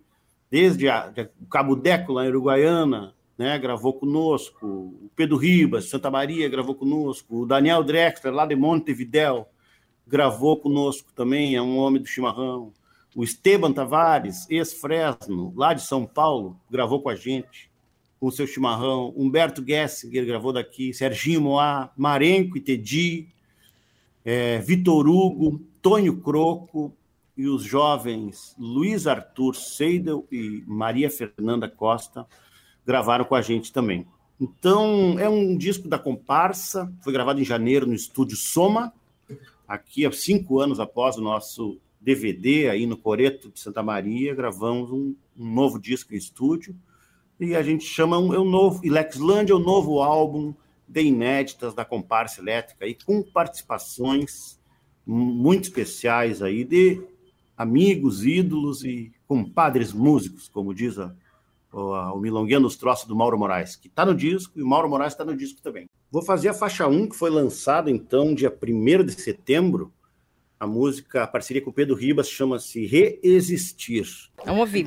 desde 0.50 0.88
a, 0.88 1.08
de- 1.08 1.28
o 1.40 1.46
Cabo 1.46 1.74
Deco, 1.74 2.12
lá 2.12 2.24
em 2.24 2.28
Uruguaiana, 2.28 3.14
né, 3.36 3.58
gravou 3.58 3.92
conosco, 3.94 4.66
o 4.66 5.10
Pedro 5.16 5.36
Ribas, 5.36 5.88
Santa 5.90 6.10
Maria, 6.10 6.48
gravou 6.48 6.74
conosco, 6.74 7.42
o 7.42 7.46
Daniel 7.46 7.82
Drexler, 7.82 8.32
lá 8.32 8.46
de 8.46 8.54
Montevidéu, 8.54 9.48
gravou 10.06 10.56
conosco 10.58 11.12
também, 11.14 11.56
é 11.56 11.62
um 11.62 11.76
homem 11.78 12.00
do 12.00 12.08
chimarrão. 12.08 12.72
O 13.16 13.24
Esteban 13.24 13.72
Tavares, 13.72 14.46
ex-Fresno, 14.50 15.50
lá 15.56 15.72
de 15.72 15.80
São 15.80 16.04
Paulo, 16.04 16.60
gravou 16.70 17.00
com 17.00 17.08
a 17.08 17.16
gente, 17.16 17.70
com 18.20 18.26
o 18.26 18.30
seu 18.30 18.46
chimarrão. 18.46 19.14
Humberto 19.16 19.64
Gessinger 19.66 20.26
gravou 20.26 20.52
daqui, 20.52 20.92
Serginho 20.92 21.40
Moá, 21.40 21.90
Marenco 21.96 22.58
e 22.58 22.60
Tedi, 22.60 23.28
é, 24.22 24.58
Vitor 24.58 25.08
Hugo, 25.08 25.62
Tonho 25.80 26.20
Croco 26.20 26.94
e 27.34 27.48
os 27.48 27.62
jovens 27.62 28.54
Luiz 28.58 29.06
Arthur 29.06 29.56
Seidel 29.56 30.26
e 30.30 30.62
Maria 30.66 31.08
Fernanda 31.08 31.70
Costa 31.70 32.26
gravaram 32.84 33.24
com 33.24 33.34
a 33.34 33.40
gente 33.40 33.72
também. 33.72 34.06
Então, 34.38 35.18
é 35.18 35.26
um 35.26 35.56
disco 35.56 35.88
da 35.88 35.98
comparsa, 35.98 36.92
foi 37.00 37.14
gravado 37.14 37.40
em 37.40 37.44
janeiro 37.44 37.86
no 37.86 37.94
estúdio 37.94 38.36
Soma, 38.36 38.92
aqui 39.66 40.04
há 40.04 40.12
cinco 40.12 40.60
anos 40.60 40.78
após 40.78 41.16
o 41.16 41.22
nosso 41.22 41.80
DVD 42.00 42.68
aí 42.68 42.86
no 42.86 42.96
Coreto 42.96 43.50
de 43.50 43.60
Santa 43.60 43.82
Maria, 43.82 44.34
gravamos 44.34 44.90
um, 44.90 45.14
um 45.36 45.54
novo 45.54 45.78
disco 45.78 46.14
em 46.14 46.16
estúdio 46.16 46.76
e 47.38 47.54
a 47.54 47.62
gente 47.62 47.84
chama 47.84 48.18
um, 48.18 48.32
é 48.32 48.38
um 48.38 48.48
novo 48.48 48.80
é 48.84 49.52
o 49.52 49.56
um 49.56 49.62
novo 49.62 50.00
álbum 50.00 50.54
de 50.88 51.02
inéditas 51.02 51.74
da 51.74 51.84
comparsa 51.84 52.40
elétrica 52.40 52.84
aí 52.84 52.96
com 53.04 53.22
participações 53.22 54.58
muito 55.04 55.64
especiais 55.64 56.42
aí 56.42 56.64
de 56.64 57.02
amigos, 57.56 58.24
ídolos 58.24 58.84
e 58.84 59.12
compadres 59.26 59.92
músicos, 59.92 60.48
como 60.48 60.74
diz 60.74 60.98
a, 60.98 61.14
a, 61.72 62.12
o 62.12 62.20
Milonguinha 62.20 62.60
nos 62.60 62.76
Troços 62.76 63.06
do 63.06 63.16
Mauro 63.16 63.38
Moraes, 63.38 63.76
que 63.76 63.88
está 63.88 64.04
no 64.04 64.14
disco 64.14 64.58
e 64.58 64.62
o 64.62 64.66
Mauro 64.66 64.88
Moraes 64.88 65.12
está 65.12 65.24
no 65.24 65.36
disco 65.36 65.60
também. 65.62 65.88
Vou 66.10 66.22
fazer 66.22 66.48
a 66.48 66.54
faixa 66.54 66.86
1, 66.86 67.08
que 67.08 67.16
foi 67.16 67.30
lançada 67.30 67.90
então 67.90 68.34
dia 68.34 68.50
1 68.50 69.04
de 69.04 69.12
setembro. 69.12 69.92
A 70.58 70.66
música, 70.66 71.22
a 71.22 71.26
parceria 71.26 71.62
com 71.62 71.70
o 71.70 71.72
Pedro 71.72 71.94
Ribas, 71.94 72.28
chama-se 72.28 72.86
Reexistir. 72.86 74.06
Vamos 74.44 74.60
ouvir. 74.60 74.86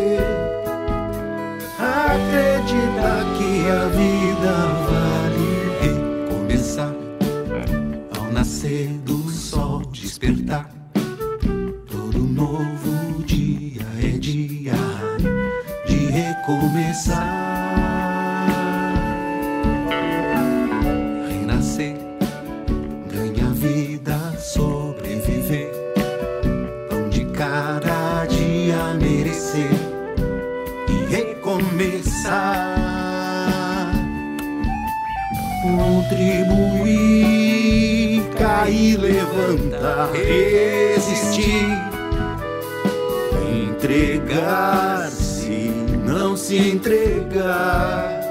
resistir, 40.13 41.67
entregar-se, 43.51 45.69
não 46.05 46.37
se 46.37 46.57
entregar, 46.57 48.21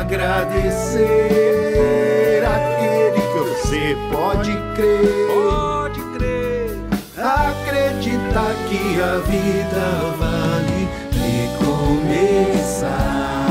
agradecer 0.00 0.98
aquele 2.44 3.20
que 3.20 3.38
você 3.38 3.96
pode 4.10 4.50
crer, 4.74 5.28
pode 5.28 6.00
crer, 6.16 6.70
acreditar 7.16 8.56
que 8.68 9.00
a 9.00 9.18
vida 9.18 10.16
vale 10.18 10.88
recomeçar. 11.92 13.47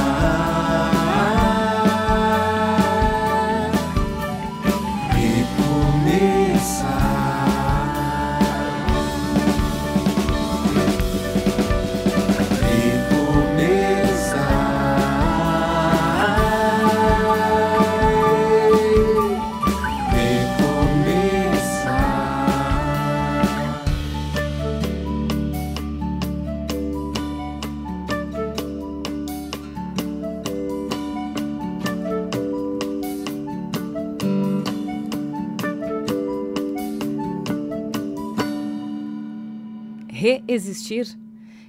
Existir. 40.47 41.07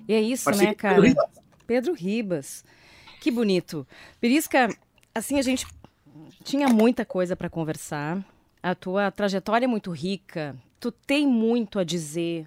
E 0.07 0.15
é 0.15 0.21
isso, 0.21 0.45
Parceiro 0.45 0.71
né, 0.71 0.75
cara? 0.75 0.95
Pedro 0.95 1.09
Ribas. 1.09 1.31
Pedro 1.67 1.93
Ribas. 1.95 2.65
Que 3.21 3.31
bonito. 3.31 3.87
Perisca, 4.21 4.69
assim, 5.15 5.39
a 5.39 5.43
gente 5.43 5.67
tinha 6.45 6.69
muita 6.69 7.05
coisa 7.05 7.37
para 7.37 7.51
conversar. 7.51 8.25
A 8.63 8.75
tua 8.75 9.11
trajetória 9.11 9.67
é 9.67 9.69
muito 9.69 9.91
rica. 9.91 10.57
Tu 10.81 10.91
tem 10.93 11.27
muito 11.27 11.79
a 11.79 11.85
dizer 11.85 12.47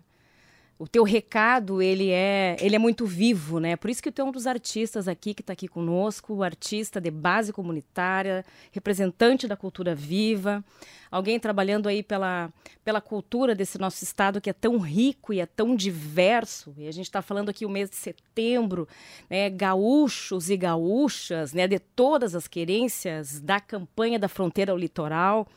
o 0.81 0.87
teu 0.87 1.03
recado 1.03 1.79
ele 1.79 2.09
é 2.09 2.57
ele 2.59 2.75
é 2.75 2.79
muito 2.79 3.05
vivo, 3.05 3.59
né? 3.59 3.75
Por 3.75 3.87
isso 3.91 4.01
que 4.01 4.11
tu 4.11 4.19
é 4.19 4.25
um 4.25 4.31
dos 4.31 4.47
artistas 4.47 5.07
aqui 5.07 5.31
que 5.31 5.43
está 5.43 5.53
aqui 5.53 5.67
conosco, 5.67 6.41
artista 6.41 6.99
de 6.99 7.11
base 7.11 7.53
comunitária, 7.53 8.43
representante 8.71 9.47
da 9.47 9.55
cultura 9.55 9.93
viva, 9.93 10.65
alguém 11.11 11.39
trabalhando 11.39 11.87
aí 11.87 12.01
pela, 12.01 12.51
pela 12.83 12.99
cultura 12.99 13.53
desse 13.53 13.77
nosso 13.77 14.03
estado 14.03 14.41
que 14.41 14.49
é 14.49 14.53
tão 14.53 14.79
rico 14.79 15.31
e 15.31 15.39
é 15.39 15.45
tão 15.45 15.75
diverso. 15.75 16.73
E 16.75 16.87
a 16.87 16.91
gente 16.91 17.05
está 17.05 17.21
falando 17.21 17.49
aqui 17.49 17.63
o 17.63 17.69
mês 17.69 17.87
de 17.87 17.95
setembro, 17.95 18.87
né? 19.29 19.51
Gaúchos 19.51 20.49
e 20.49 20.57
gaúchas, 20.57 21.53
né? 21.53 21.67
De 21.67 21.77
todas 21.77 22.33
as 22.33 22.47
querências 22.47 23.39
da 23.39 23.59
campanha 23.59 24.17
da 24.17 24.27
fronteira 24.27 24.71
ao 24.71 24.77
litoral. 24.79 25.47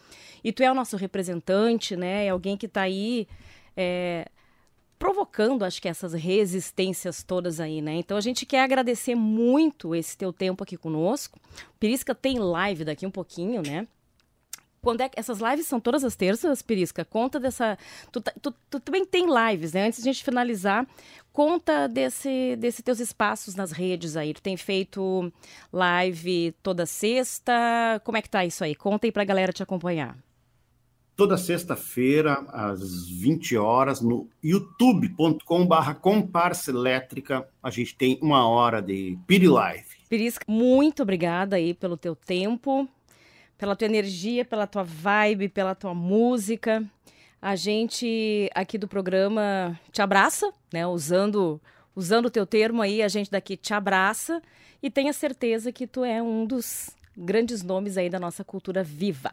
E 0.44 0.52
tu 0.52 0.62
é 0.62 0.70
o 0.70 0.74
nosso 0.74 0.98
representante, 0.98 1.96
né? 1.96 2.26
É 2.26 2.28
alguém 2.28 2.58
que 2.58 2.66
está 2.66 2.82
aí 2.82 3.26
é, 3.74 4.28
provocando, 4.98 5.64
acho 5.64 5.80
que 5.80 5.88
essas 5.88 6.12
resistências 6.12 7.22
todas 7.22 7.60
aí, 7.60 7.82
né? 7.82 7.94
Então 7.94 8.16
a 8.16 8.20
gente 8.20 8.46
quer 8.46 8.62
agradecer 8.62 9.14
muito 9.14 9.94
esse 9.94 10.16
teu 10.16 10.32
tempo 10.32 10.62
aqui 10.62 10.76
conosco. 10.76 11.38
Pirisca 11.78 12.14
tem 12.14 12.38
live 12.38 12.84
daqui 12.84 13.06
um 13.06 13.10
pouquinho, 13.10 13.62
né? 13.62 13.86
Quando 14.80 15.00
é 15.00 15.08
que 15.08 15.18
essas 15.18 15.38
lives 15.38 15.66
são 15.66 15.80
todas 15.80 16.04
as 16.04 16.14
terças, 16.14 16.60
Pirisca? 16.60 17.06
Conta 17.06 17.40
dessa. 17.40 17.78
Tu, 18.12 18.20
tá, 18.20 18.32
tu, 18.40 18.54
tu, 18.68 18.78
também 18.80 19.04
tem 19.06 19.26
lives, 19.26 19.72
né? 19.72 19.86
Antes 19.86 20.02
de 20.02 20.10
a 20.10 20.12
gente 20.12 20.22
finalizar, 20.22 20.86
conta 21.32 21.88
desse, 21.88 22.54
desse 22.56 22.82
teus 22.82 23.00
espaços 23.00 23.54
nas 23.54 23.72
redes 23.72 24.14
aí. 24.14 24.34
Tu 24.34 24.42
tem 24.42 24.58
feito 24.58 25.32
live 25.72 26.54
toda 26.62 26.84
sexta. 26.84 27.52
Como 28.04 28.18
é 28.18 28.22
que 28.22 28.28
tá 28.28 28.44
isso 28.44 28.62
aí? 28.62 28.74
Conta 28.74 29.06
aí 29.06 29.12
pra 29.12 29.24
galera 29.24 29.54
te 29.54 29.62
acompanhar 29.62 30.23
toda 31.16 31.36
sexta-feira, 31.36 32.44
às 32.48 33.08
20 33.08 33.56
horas, 33.56 34.00
no 34.00 34.28
youtube.com.br 34.42 35.94
comparsa 36.00 36.70
elétrica. 36.70 37.48
A 37.62 37.70
gente 37.70 37.94
tem 37.94 38.18
uma 38.20 38.48
hora 38.48 38.80
de 38.80 39.18
Piri 39.26 39.48
Live. 39.48 39.86
Pirisca, 40.08 40.44
muito 40.48 41.02
obrigada 41.02 41.56
aí 41.56 41.74
pelo 41.74 41.96
teu 41.96 42.14
tempo, 42.14 42.88
pela 43.56 43.74
tua 43.74 43.86
energia, 43.86 44.44
pela 44.44 44.66
tua 44.66 44.82
vibe, 44.82 45.48
pela 45.48 45.74
tua 45.74 45.94
música. 45.94 46.84
A 47.40 47.56
gente 47.56 48.50
aqui 48.54 48.78
do 48.78 48.88
programa 48.88 49.78
te 49.92 50.00
abraça, 50.00 50.50
né, 50.72 50.86
usando 50.86 51.60
Usando 51.96 52.26
o 52.26 52.30
teu 52.30 52.44
termo 52.44 52.82
aí, 52.82 53.02
a 53.02 53.08
gente 53.08 53.30
daqui 53.30 53.56
te 53.56 53.72
abraça 53.72 54.42
e 54.82 54.90
tenha 54.90 55.12
certeza 55.12 55.70
que 55.70 55.86
tu 55.86 56.04
é 56.04 56.20
um 56.20 56.44
dos 56.44 56.90
grandes 57.16 57.62
nomes 57.62 57.96
aí 57.96 58.10
da 58.10 58.18
nossa 58.18 58.42
cultura 58.42 58.82
viva. 58.82 59.30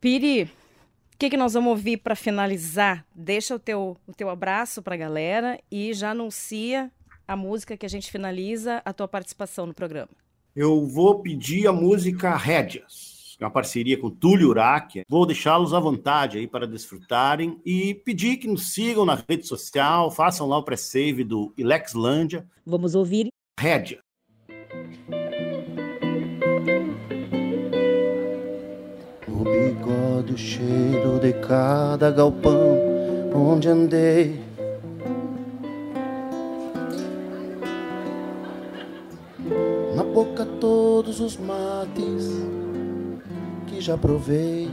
Piri, 0.00 0.44
o 0.44 1.18
que, 1.18 1.30
que 1.30 1.36
nós 1.36 1.54
vamos 1.54 1.70
ouvir 1.70 1.96
para 1.96 2.14
finalizar? 2.14 3.04
Deixa 3.12 3.54
o 3.54 3.58
teu, 3.58 3.96
o 4.06 4.12
teu 4.12 4.30
abraço 4.30 4.80
para 4.80 4.94
a 4.94 4.98
galera 4.98 5.58
e 5.70 5.92
já 5.92 6.12
anuncia 6.12 6.90
a 7.26 7.36
música 7.36 7.76
que 7.76 7.84
a 7.84 7.88
gente 7.88 8.10
finaliza 8.10 8.80
a 8.84 8.92
tua 8.92 9.08
participação 9.08 9.66
no 9.66 9.74
programa. 9.74 10.10
Eu 10.54 10.86
vou 10.86 11.20
pedir 11.20 11.66
a 11.66 11.72
música 11.72 12.36
Rédias, 12.36 13.36
uma 13.40 13.50
parceria 13.50 13.98
com 13.98 14.08
Túlio 14.08 14.48
Urac. 14.48 15.02
Vou 15.08 15.26
deixá-los 15.26 15.74
à 15.74 15.80
vontade 15.80 16.38
aí 16.38 16.46
para 16.46 16.66
desfrutarem 16.66 17.60
e 17.66 17.94
pedir 17.94 18.36
que 18.36 18.46
nos 18.46 18.72
sigam 18.72 19.04
na 19.04 19.22
rede 19.28 19.46
social, 19.46 20.10
façam 20.12 20.46
lá 20.46 20.58
o 20.58 20.62
pré-save 20.62 21.24
do 21.24 21.52
Ilexlândia. 21.56 22.46
Vamos 22.64 22.94
ouvir 22.94 23.28
Rédia. 23.58 24.00
O 29.38 29.44
bigode, 29.44 30.32
o 30.32 30.36
cheiro 30.36 31.20
de 31.20 31.32
cada 31.32 32.10
galpão 32.10 32.76
onde 33.32 33.68
andei. 33.68 34.42
Na 39.94 40.02
boca 40.02 40.44
todos 40.44 41.20
os 41.20 41.36
mates 41.36 42.42
que 43.68 43.80
já 43.80 43.96
provei. 43.96 44.68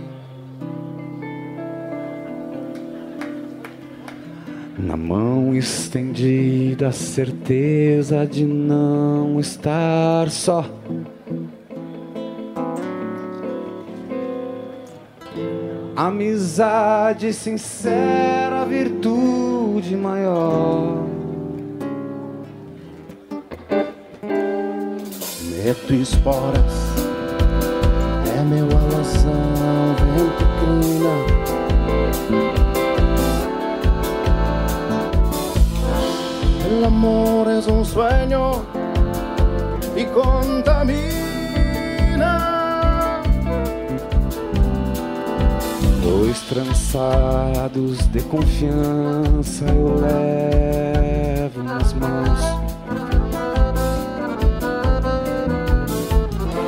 Na 4.79 4.97
mão 4.97 5.55
estendida, 5.55 6.87
a 6.87 6.91
certeza 6.91 8.25
de 8.25 8.43
não 8.43 9.39
estar 9.39 10.27
só. 10.31 10.65
Amizade 16.05 17.33
sincera, 17.33 18.63
virtude 18.63 19.95
maior. 19.95 21.03
Meto 25.41 25.93
esporas, 25.95 26.93
é 28.37 28.43
meu 28.43 28.67
alazão, 28.67 29.95
vento 29.97 30.45
crina. 30.59 31.15
El 36.67 36.85
amor 36.85 37.49
es 37.49 37.65
un 37.65 37.83
sueño 37.83 38.63
y 39.95 40.05
contamina. 40.05 41.24
Dois 46.35 46.41
trançados 46.49 48.07
de 48.07 48.21
confiança 48.23 49.63
eu 49.69 49.95
levo 49.95 51.63
nas 51.63 51.93
mãos. 51.93 52.39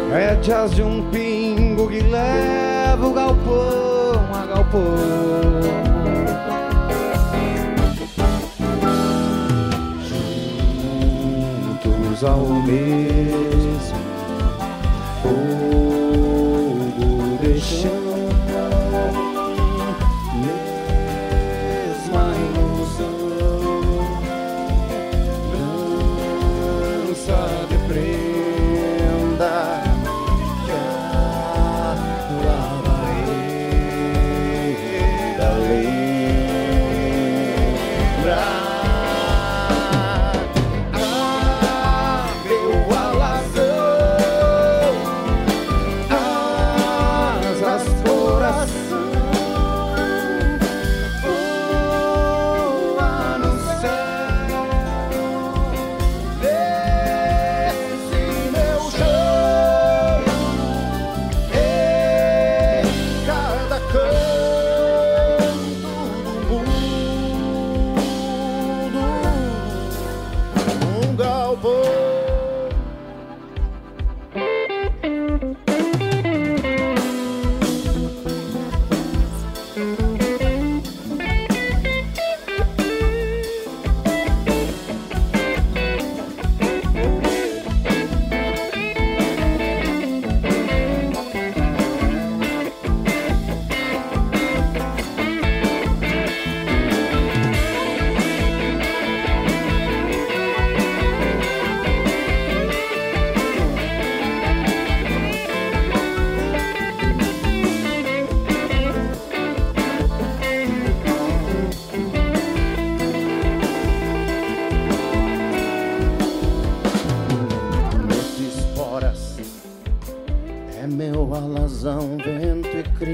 Rédeas 0.10 0.74
de 0.74 0.82
um 0.82 1.10
pingo 1.10 1.90
que 1.90 2.00
leva 2.00 3.08
o 3.08 3.14
galpão 3.14 4.30
a 4.34 4.46
galpão. 4.46 4.82
Juntos 11.84 12.24
ao 12.24 12.46
mesmo 12.64 13.98
fogo 15.22 15.87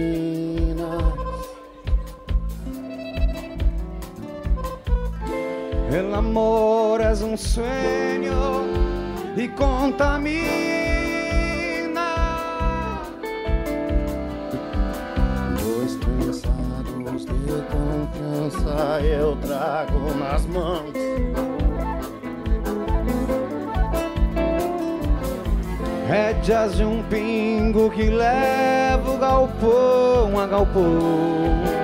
crina. 0.04 1.14
El 5.92 6.14
amor 6.14 7.02
es 7.02 7.22
un 7.22 7.38
sueño 7.38 8.64
y 9.36 9.48
contamina. 9.50 10.44
Dois 15.58 15.96
trançados 16.00 17.26
de 17.26 17.62
confiança 17.74 19.02
eu 19.02 19.36
trago 19.38 20.16
nas 20.16 20.46
mãos. 20.48 20.94
Rédeas 26.08 26.76
de 26.76 26.84
um 26.84 27.02
pingo 27.04 27.90
que 27.90 28.10
leva 28.10 29.12
o 29.12 29.18
galpão 29.18 29.53
a 30.44 30.48
galpão. 30.48 31.83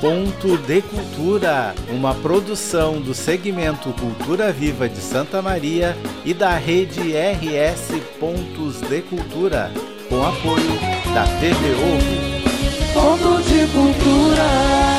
Ponto 0.00 0.56
de 0.56 0.80
Cultura, 0.80 1.74
uma 1.90 2.14
produção 2.14 3.02
do 3.02 3.12
segmento 3.12 3.92
Cultura 3.92 4.50
Viva 4.50 4.88
de 4.88 4.96
Santa 4.96 5.42
Maria 5.42 5.94
e 6.24 6.32
da 6.32 6.56
rede 6.56 7.12
RS 7.12 8.00
Pontos 8.18 8.80
de 8.80 9.02
Cultura, 9.02 9.70
com 10.08 10.24
apoio 10.24 10.72
da 11.12 11.24
TV 11.38 11.74
Ovo. 11.74 12.94
Ponto 12.94 13.42
de 13.42 13.66
Cultura. 13.70 14.91